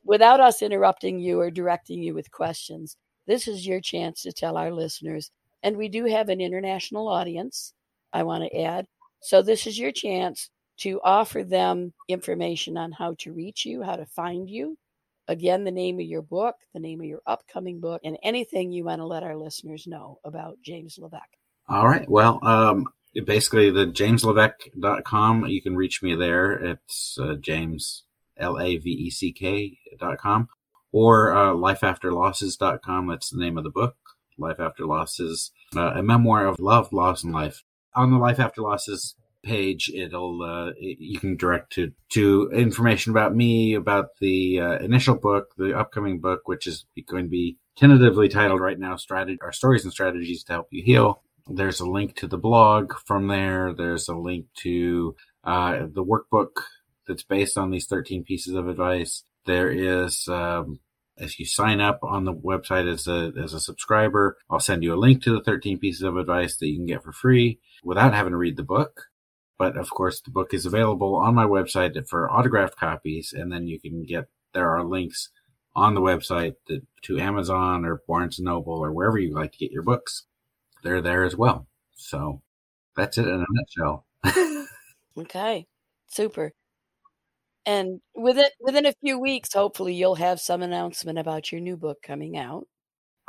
without 0.05 0.39
us 0.39 0.61
interrupting 0.61 1.19
you 1.19 1.41
or 1.41 1.51
directing 1.51 2.01
you 2.01 2.13
with 2.13 2.31
questions, 2.31 2.95
this 3.27 3.49
is 3.49 3.67
your 3.67 3.81
chance 3.81 4.21
to 4.21 4.31
tell 4.31 4.55
our 4.55 4.71
listeners. 4.71 5.29
And 5.61 5.75
we 5.75 5.89
do 5.89 6.05
have 6.05 6.29
an 6.29 6.39
international 6.39 7.09
audience, 7.09 7.73
I 8.13 8.23
want 8.23 8.45
to 8.45 8.61
add. 8.61 8.85
So 9.21 9.41
this 9.41 9.67
is 9.67 9.77
your 9.77 9.91
chance 9.91 10.49
to 10.77 10.99
offer 11.03 11.43
them 11.43 11.93
information 12.07 12.77
on 12.77 12.91
how 12.91 13.15
to 13.19 13.33
reach 13.33 13.65
you, 13.65 13.83
how 13.83 13.95
to 13.95 14.05
find 14.05 14.49
you. 14.49 14.77
Again, 15.27 15.63
the 15.63 15.71
name 15.71 15.99
of 15.99 16.05
your 16.05 16.21
book, 16.21 16.55
the 16.73 16.79
name 16.79 16.99
of 16.99 17.05
your 17.05 17.21
upcoming 17.25 17.79
book, 17.79 18.01
and 18.03 18.17
anything 18.23 18.71
you 18.71 18.83
want 18.83 18.99
to 18.99 19.05
let 19.05 19.23
our 19.23 19.37
listeners 19.37 19.87
know 19.87 20.19
about 20.23 20.57
James 20.61 20.97
Laveck. 20.97 21.21
All 21.69 21.87
right. 21.87 22.09
Well, 22.09 22.45
um, 22.45 22.87
basically 23.25 23.69
the 23.69 23.85
jameslaveck.com, 23.85 25.47
you 25.47 25.61
can 25.61 25.75
reach 25.75 26.03
me 26.03 26.15
there. 26.15 26.51
It's 26.51 27.17
uh, 27.19 27.35
James 27.35 28.03
L-A-V-E-C-K 28.37 29.77
dot 29.99 30.17
com 30.17 30.49
or 30.91 31.33
uh, 31.33 31.53
lifeafterlosses.com. 31.53 33.07
That's 33.07 33.29
the 33.29 33.39
name 33.39 33.57
of 33.57 33.63
the 33.63 33.69
book. 33.69 33.95
Life 34.37 34.59
After 34.59 34.85
Losses, 34.85 35.51
uh, 35.75 35.93
a 35.95 36.03
memoir 36.03 36.47
of 36.47 36.59
love, 36.59 36.91
loss, 36.91 37.23
and 37.23 37.33
life. 37.33 37.63
On 37.95 38.11
the 38.11 38.17
Life 38.17 38.39
After 38.39 38.61
Losses 38.61 39.15
page, 39.43 39.91
it'll 39.93 40.41
uh, 40.41 40.71
you 40.79 41.19
can 41.19 41.35
direct 41.35 41.73
to 41.73 41.91
to 42.09 42.49
information 42.53 43.11
about 43.11 43.35
me, 43.35 43.73
about 43.75 44.17
the 44.19 44.59
uh, 44.59 44.77
initial 44.79 45.15
book, 45.15 45.53
the 45.57 45.77
upcoming 45.77 46.19
book, 46.19 46.41
which 46.45 46.65
is 46.65 46.85
going 47.07 47.25
to 47.25 47.29
be 47.29 47.57
tentatively 47.75 48.29
titled 48.29 48.61
right 48.61 48.79
now, 48.79 48.95
"Strategy: 48.95 49.39
Our 49.41 49.51
Stories 49.51 49.83
and 49.83 49.93
Strategies 49.93 50.43
to 50.45 50.53
Help 50.53 50.67
You 50.71 50.83
Heal." 50.83 51.21
There's 51.47 51.81
a 51.81 51.89
link 51.89 52.15
to 52.17 52.27
the 52.27 52.37
blog 52.37 52.93
from 53.05 53.27
there. 53.27 53.73
There's 53.73 54.07
a 54.07 54.15
link 54.15 54.45
to 54.59 55.15
uh, 55.43 55.87
the 55.91 56.03
workbook 56.03 56.63
that's 57.07 57.23
based 57.23 57.57
on 57.57 57.69
these 57.69 57.85
13 57.85 58.23
pieces 58.23 58.55
of 58.55 58.67
advice. 58.67 59.23
There 59.45 59.69
is, 59.69 60.27
um, 60.29 60.79
if 61.17 61.39
you 61.39 61.45
sign 61.45 61.81
up 61.81 61.99
on 62.01 62.23
the 62.23 62.33
website 62.33 62.89
as 62.89 63.07
a, 63.07 63.33
as 63.41 63.53
a 63.53 63.59
subscriber, 63.59 64.37
I'll 64.49 64.61
send 64.61 64.83
you 64.83 64.93
a 64.93 64.95
link 64.95 65.21
to 65.23 65.31
the 65.31 65.43
13 65.43 65.79
pieces 65.79 66.03
of 66.03 66.15
advice 66.15 66.55
that 66.57 66.67
you 66.67 66.77
can 66.77 66.85
get 66.85 67.03
for 67.03 67.11
free 67.11 67.59
without 67.83 68.13
having 68.13 68.31
to 68.31 68.37
read 68.37 68.55
the 68.55 68.63
book. 68.63 69.07
But 69.63 69.77
of 69.77 69.89
course, 69.91 70.19
the 70.19 70.29
book 70.29 70.53
is 70.53 70.65
available 70.65 71.15
on 71.15 71.35
my 71.35 71.45
website 71.45 71.95
for 72.09 72.29
autographed 72.29 72.75
copies. 72.75 73.31
And 73.31 73.49
then 73.49 73.65
you 73.65 73.79
can 73.79 74.03
get, 74.03 74.25
there 74.53 74.69
are 74.69 74.83
links 74.83 75.29
on 75.73 75.93
the 75.93 76.01
website 76.01 76.55
to, 76.67 76.81
to 77.03 77.17
Amazon 77.17 77.85
or 77.85 78.01
Barnes 78.05 78.39
and 78.39 78.45
Noble 78.45 78.73
or 78.73 78.91
wherever 78.91 79.17
you 79.17 79.33
like 79.33 79.53
to 79.53 79.57
get 79.57 79.71
your 79.71 79.81
books. 79.83 80.25
They're 80.83 81.01
there 81.01 81.23
as 81.23 81.37
well. 81.37 81.65
So 81.95 82.41
that's 82.97 83.17
it 83.17 83.25
in 83.25 83.41
a 83.41 83.45
nutshell. 83.49 84.05
okay. 85.17 85.65
Super. 86.07 86.51
And 87.65 88.01
within 88.13 88.49
within 88.59 88.85
a 88.85 88.93
few 88.99 89.17
weeks, 89.17 89.53
hopefully, 89.53 89.93
you'll 89.93 90.15
have 90.15 90.41
some 90.41 90.61
announcement 90.61 91.17
about 91.17 91.53
your 91.53 91.61
new 91.61 91.77
book 91.77 91.99
coming 92.03 92.35
out. 92.35 92.67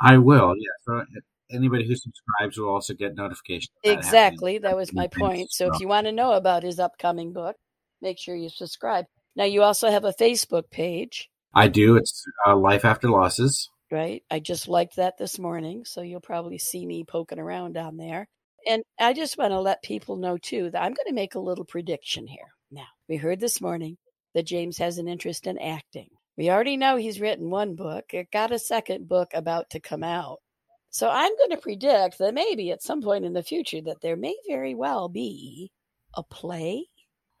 I 0.01 0.17
will. 0.17 0.53
Yeah. 0.57 0.67
So 0.85 1.05
anybody 1.51 1.87
who 1.87 1.95
subscribes 1.95 2.57
will 2.57 2.69
also 2.69 2.93
get 2.93 3.15
notification. 3.15 3.69
Exactly. 3.83 4.57
That 4.57 4.75
was 4.75 4.93
my 4.93 5.07
point. 5.07 5.51
So 5.51 5.71
if 5.73 5.79
you 5.79 5.87
want 5.87 6.07
to 6.07 6.11
know 6.11 6.33
about 6.33 6.63
his 6.63 6.79
upcoming 6.79 7.33
book, 7.33 7.55
make 8.01 8.19
sure 8.19 8.35
you 8.35 8.49
subscribe. 8.49 9.05
Now 9.35 9.45
you 9.45 9.61
also 9.63 9.89
have 9.89 10.05
a 10.05 10.13
Facebook 10.13 10.69
page. 10.71 11.29
I 11.53 11.67
do. 11.67 11.95
It's 11.95 12.23
uh, 12.45 12.55
Life 12.55 12.85
After 12.85 13.09
Losses. 13.09 13.69
Right. 13.91 14.23
I 14.31 14.39
just 14.39 14.67
liked 14.67 14.95
that 14.95 15.17
this 15.17 15.39
morning, 15.39 15.85
so 15.85 16.01
you'll 16.01 16.19
probably 16.19 16.57
see 16.57 16.85
me 16.85 17.03
poking 17.07 17.39
around 17.39 17.73
down 17.73 17.97
there. 17.97 18.27
And 18.67 18.83
I 18.99 19.13
just 19.13 19.37
want 19.37 19.51
to 19.51 19.59
let 19.59 19.83
people 19.83 20.17
know 20.17 20.37
too 20.37 20.71
that 20.71 20.81
I'm 20.81 20.93
going 20.93 21.07
to 21.07 21.13
make 21.13 21.35
a 21.35 21.39
little 21.39 21.65
prediction 21.65 22.25
here. 22.27 22.47
Now, 22.71 22.87
we 23.07 23.15
heard 23.15 23.39
this 23.39 23.61
morning 23.61 23.97
that 24.33 24.47
James 24.47 24.77
has 24.79 24.97
an 24.97 25.07
interest 25.07 25.45
in 25.45 25.57
acting. 25.59 26.09
We 26.35 26.49
already 26.49 26.75
know 26.75 26.97
he's 26.97 27.21
written 27.21 27.49
one 27.49 27.75
book. 27.75 28.05
It 28.11 28.31
got 28.31 28.51
a 28.51 28.59
second 28.59 29.07
book 29.07 29.29
about 29.33 29.69
to 29.69 29.79
come 29.79 30.03
out. 30.03 30.39
So 30.95 31.09
I'm 31.09 31.35
going 31.35 31.49
to 31.49 31.57
predict 31.57 32.19
that 32.19 32.33
maybe 32.33 32.71
at 32.71 32.81
some 32.81 33.01
point 33.01 33.25
in 33.25 33.33
the 33.33 33.43
future 33.43 33.81
that 33.81 33.99
there 34.01 34.15
may 34.15 34.33
very 34.47 34.73
well 34.73 35.09
be 35.09 35.73
a 36.13 36.23
play. 36.23 36.85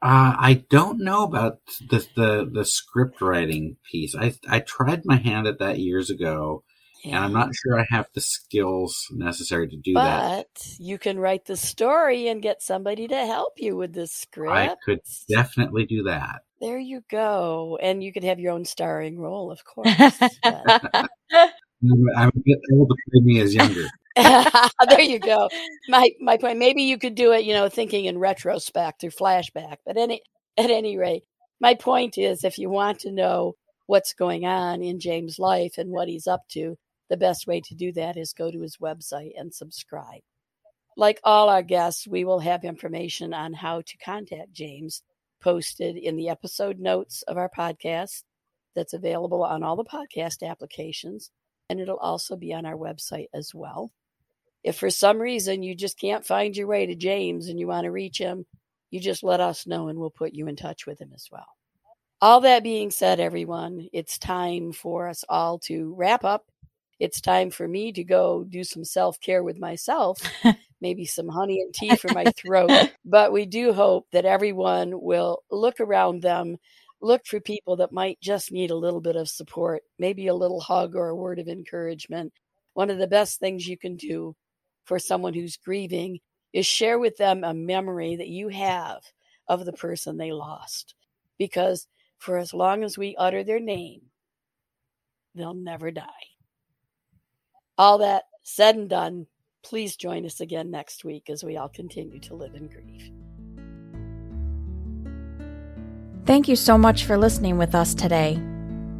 Uh, 0.01 0.35
I 0.37 0.65
don't 0.69 0.99
know 0.99 1.23
about 1.23 1.59
the, 1.89 2.05
the 2.17 2.49
the 2.51 2.65
script 2.65 3.21
writing 3.21 3.77
piece. 3.89 4.13
I 4.13 4.33
I 4.49 4.59
tried 4.59 5.03
my 5.05 5.15
hand 5.15 5.47
at 5.47 5.59
that 5.59 5.79
years 5.79 6.09
ago, 6.09 6.65
and 7.05 7.15
I'm 7.15 7.31
not 7.31 7.55
sure 7.55 7.79
I 7.79 7.85
have 7.91 8.09
the 8.13 8.19
skills 8.19 9.07
necessary 9.11 9.69
to 9.69 9.77
do 9.77 9.93
but 9.93 10.03
that. 10.03 10.47
But 10.53 10.73
you 10.77 10.97
can 10.97 11.17
write 11.17 11.45
the 11.45 11.55
story 11.55 12.27
and 12.27 12.41
get 12.41 12.61
somebody 12.61 13.07
to 13.07 13.25
help 13.25 13.53
you 13.55 13.77
with 13.77 13.93
the 13.93 14.07
script. 14.07 14.51
I 14.51 14.75
could 14.83 14.99
definitely 15.29 15.85
do 15.85 16.03
that. 16.03 16.41
There 16.59 16.77
you 16.77 17.03
go. 17.09 17.79
And 17.81 18.03
you 18.03 18.11
could 18.11 18.25
have 18.25 18.39
your 18.39 18.51
own 18.51 18.65
starring 18.65 19.17
role, 19.17 19.49
of 19.49 19.63
course. 19.65 20.19
I'm 22.17 22.29
a 22.29 22.39
bit 22.43 22.59
old 22.73 22.89
to 22.89 22.95
play 23.09 23.21
me 23.21 23.39
as 23.41 23.53
younger. 23.53 23.87
there 24.15 25.01
you 25.01 25.19
go. 25.19 25.49
My 25.89 26.09
my 26.19 26.37
point. 26.37 26.57
Maybe 26.57 26.83
you 26.83 26.97
could 26.97 27.15
do 27.15 27.33
it, 27.33 27.45
you 27.45 27.53
know, 27.53 27.69
thinking 27.69 28.05
in 28.05 28.17
retrospect 28.17 29.03
or 29.03 29.09
flashback. 29.09 29.77
But 29.85 29.97
any 29.97 30.21
at 30.57 30.69
any 30.69 30.97
rate, 30.97 31.23
my 31.59 31.73
point 31.73 32.17
is, 32.17 32.43
if 32.43 32.57
you 32.57 32.69
want 32.69 32.99
to 32.99 33.11
know 33.11 33.55
what's 33.87 34.13
going 34.13 34.45
on 34.45 34.81
in 34.81 34.99
James' 34.99 35.39
life 35.39 35.77
and 35.77 35.91
what 35.91 36.07
he's 36.07 36.27
up 36.27 36.41
to, 36.49 36.77
the 37.09 37.17
best 37.17 37.45
way 37.45 37.61
to 37.61 37.75
do 37.75 37.91
that 37.93 38.17
is 38.17 38.33
go 38.33 38.51
to 38.51 38.61
his 38.61 38.77
website 38.77 39.31
and 39.37 39.53
subscribe. 39.53 40.21
Like 40.97 41.19
all 41.23 41.49
our 41.49 41.61
guests, 41.61 42.07
we 42.07 42.23
will 42.23 42.39
have 42.39 42.63
information 42.63 43.33
on 43.33 43.53
how 43.53 43.81
to 43.81 43.97
contact 43.97 44.53
James 44.53 45.03
posted 45.41 45.97
in 45.97 46.15
the 46.15 46.29
episode 46.29 46.79
notes 46.79 47.21
of 47.23 47.37
our 47.37 47.49
podcast 47.55 48.23
that's 48.75 48.93
available 48.93 49.43
on 49.43 49.61
all 49.63 49.75
the 49.75 49.83
podcast 49.83 50.47
applications, 50.47 51.31
and 51.69 51.79
it'll 51.79 51.97
also 51.97 52.35
be 52.35 52.53
on 52.53 52.65
our 52.65 52.75
website 52.75 53.27
as 53.33 53.53
well. 53.53 53.91
If 54.63 54.77
for 54.77 54.89
some 54.89 55.19
reason 55.19 55.63
you 55.63 55.75
just 55.75 55.99
can't 55.99 56.25
find 56.25 56.55
your 56.55 56.67
way 56.67 56.85
to 56.85 56.95
James 56.95 57.47
and 57.47 57.59
you 57.59 57.67
want 57.67 57.85
to 57.85 57.91
reach 57.91 58.17
him, 58.17 58.45
you 58.89 58.99
just 58.99 59.23
let 59.23 59.39
us 59.39 59.67
know 59.67 59.89
and 59.89 59.99
we'll 59.99 60.09
put 60.09 60.33
you 60.33 60.47
in 60.47 60.55
touch 60.55 60.85
with 60.85 60.99
him 60.99 61.11
as 61.13 61.27
well. 61.31 61.47
All 62.21 62.41
that 62.41 62.63
being 62.63 62.91
said, 62.91 63.19
everyone, 63.19 63.87
it's 63.93 64.17
time 64.17 64.71
for 64.71 65.07
us 65.07 65.23
all 65.29 65.59
to 65.59 65.93
wrap 65.95 66.23
up 66.23 66.45
it's 66.99 67.19
time 67.19 67.49
for 67.51 67.67
me 67.67 67.91
to 67.91 68.03
go 68.03 68.43
do 68.43 68.63
some 68.63 68.85
self 68.85 69.19
care 69.19 69.43
with 69.43 69.59
myself, 69.59 70.19
maybe 70.81 71.05
some 71.05 71.27
honey 71.27 71.61
and 71.61 71.73
tea 71.73 71.95
for 71.95 72.13
my 72.13 72.25
throat. 72.25 72.71
But 73.05 73.31
we 73.31 73.45
do 73.45 73.71
hope 73.71 74.07
that 74.11 74.25
everyone 74.25 74.99
will 74.99 75.43
look 75.51 75.79
around 75.79 76.21
them, 76.21 76.57
look 77.05 77.25
for 77.25 77.39
people 77.39 77.75
that 77.77 77.91
might 77.91 78.19
just 78.19 78.51
need 78.51 78.71
a 78.71 78.75
little 78.75 78.99
bit 78.99 79.15
of 79.15 79.29
support, 79.29 79.83
maybe 79.99 80.27
a 80.27 80.33
little 80.33 80.59
hug 80.59 80.95
or 80.95 81.09
a 81.09 81.15
word 81.15 81.39
of 81.39 81.47
encouragement. 81.47 82.33
One 82.73 82.89
of 82.89 82.97
the 82.97 83.07
best 83.07 83.39
things 83.39 83.67
you 83.67 83.77
can 83.77 83.95
do 83.95 84.35
for 84.85 84.97
someone 84.99 85.33
who's 85.33 85.55
grieving 85.55 86.19
is 86.51 86.65
share 86.65 86.97
with 86.97 87.15
them 87.17 87.43
a 87.43 87.53
memory 87.53 88.15
that 88.15 88.27
you 88.27 88.49
have 88.49 89.01
of 89.47 89.65
the 89.65 89.73
person 89.73 90.17
they 90.17 90.31
lost. 90.31 90.95
Because 91.37 91.87
for 92.17 92.37
as 92.37 92.53
long 92.53 92.83
as 92.83 92.97
we 92.97 93.15
utter 93.17 93.43
their 93.43 93.59
name, 93.59 94.01
they'll 95.35 95.53
never 95.53 95.91
die. 95.91 96.05
All 97.77 97.99
that 97.99 98.23
said 98.43 98.75
and 98.75 98.89
done, 98.89 99.27
please 99.63 99.95
join 99.95 100.25
us 100.25 100.39
again 100.39 100.71
next 100.71 101.03
week 101.03 101.29
as 101.29 101.43
we 101.43 101.57
all 101.57 101.69
continue 101.69 102.19
to 102.21 102.35
live 102.35 102.55
in 102.55 102.67
grief. 102.67 103.11
Thank 106.25 106.47
you 106.47 106.55
so 106.55 106.77
much 106.77 107.03
for 107.05 107.17
listening 107.17 107.57
with 107.59 107.75
us 107.75 107.93
today. 107.93 108.41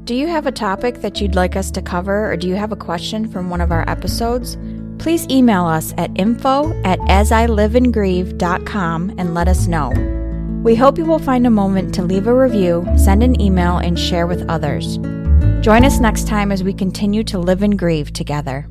Do 0.04 0.14
you 0.14 0.28
have 0.28 0.46
a 0.46 0.52
topic 0.52 1.02
that 1.02 1.20
you'd 1.20 1.34
like 1.34 1.56
us 1.56 1.72
to 1.72 1.82
cover, 1.82 2.32
or 2.32 2.38
do 2.38 2.48
you 2.48 2.54
have 2.54 2.72
a 2.72 2.76
question 2.76 3.28
from 3.28 3.50
one 3.50 3.62
of 3.62 3.72
our 3.72 3.90
episodes? 3.90 4.60
Please 5.00 5.28
email 5.28 5.66
us 5.66 5.92
at 5.98 6.12
info 6.14 6.72
at 6.84 7.00
asiliveandgrieve.com 7.00 9.16
and 9.18 9.34
let 9.34 9.48
us 9.48 9.66
know. 9.66 9.90
We 10.64 10.76
hope 10.76 11.00
you 11.00 11.06
will 11.06 11.18
find 11.18 11.48
a 11.48 11.52
moment 11.52 11.96
to 11.96 12.04
leave 12.04 12.28
a 12.28 12.36
review, 12.36 12.86
send 12.96 13.24
an 13.24 13.42
email, 13.42 13.78
and 13.78 14.00
share 14.00 14.28
with 14.28 14.48
others. 14.48 15.00
Join 15.62 15.84
us 15.84 16.00
next 16.00 16.28
time 16.28 16.52
as 16.52 16.64
we 16.64 16.74
continue 16.74 17.24
to 17.24 17.40
live 17.40 17.64
and 17.64 17.80
grieve 17.80 18.14
together. 18.14 18.68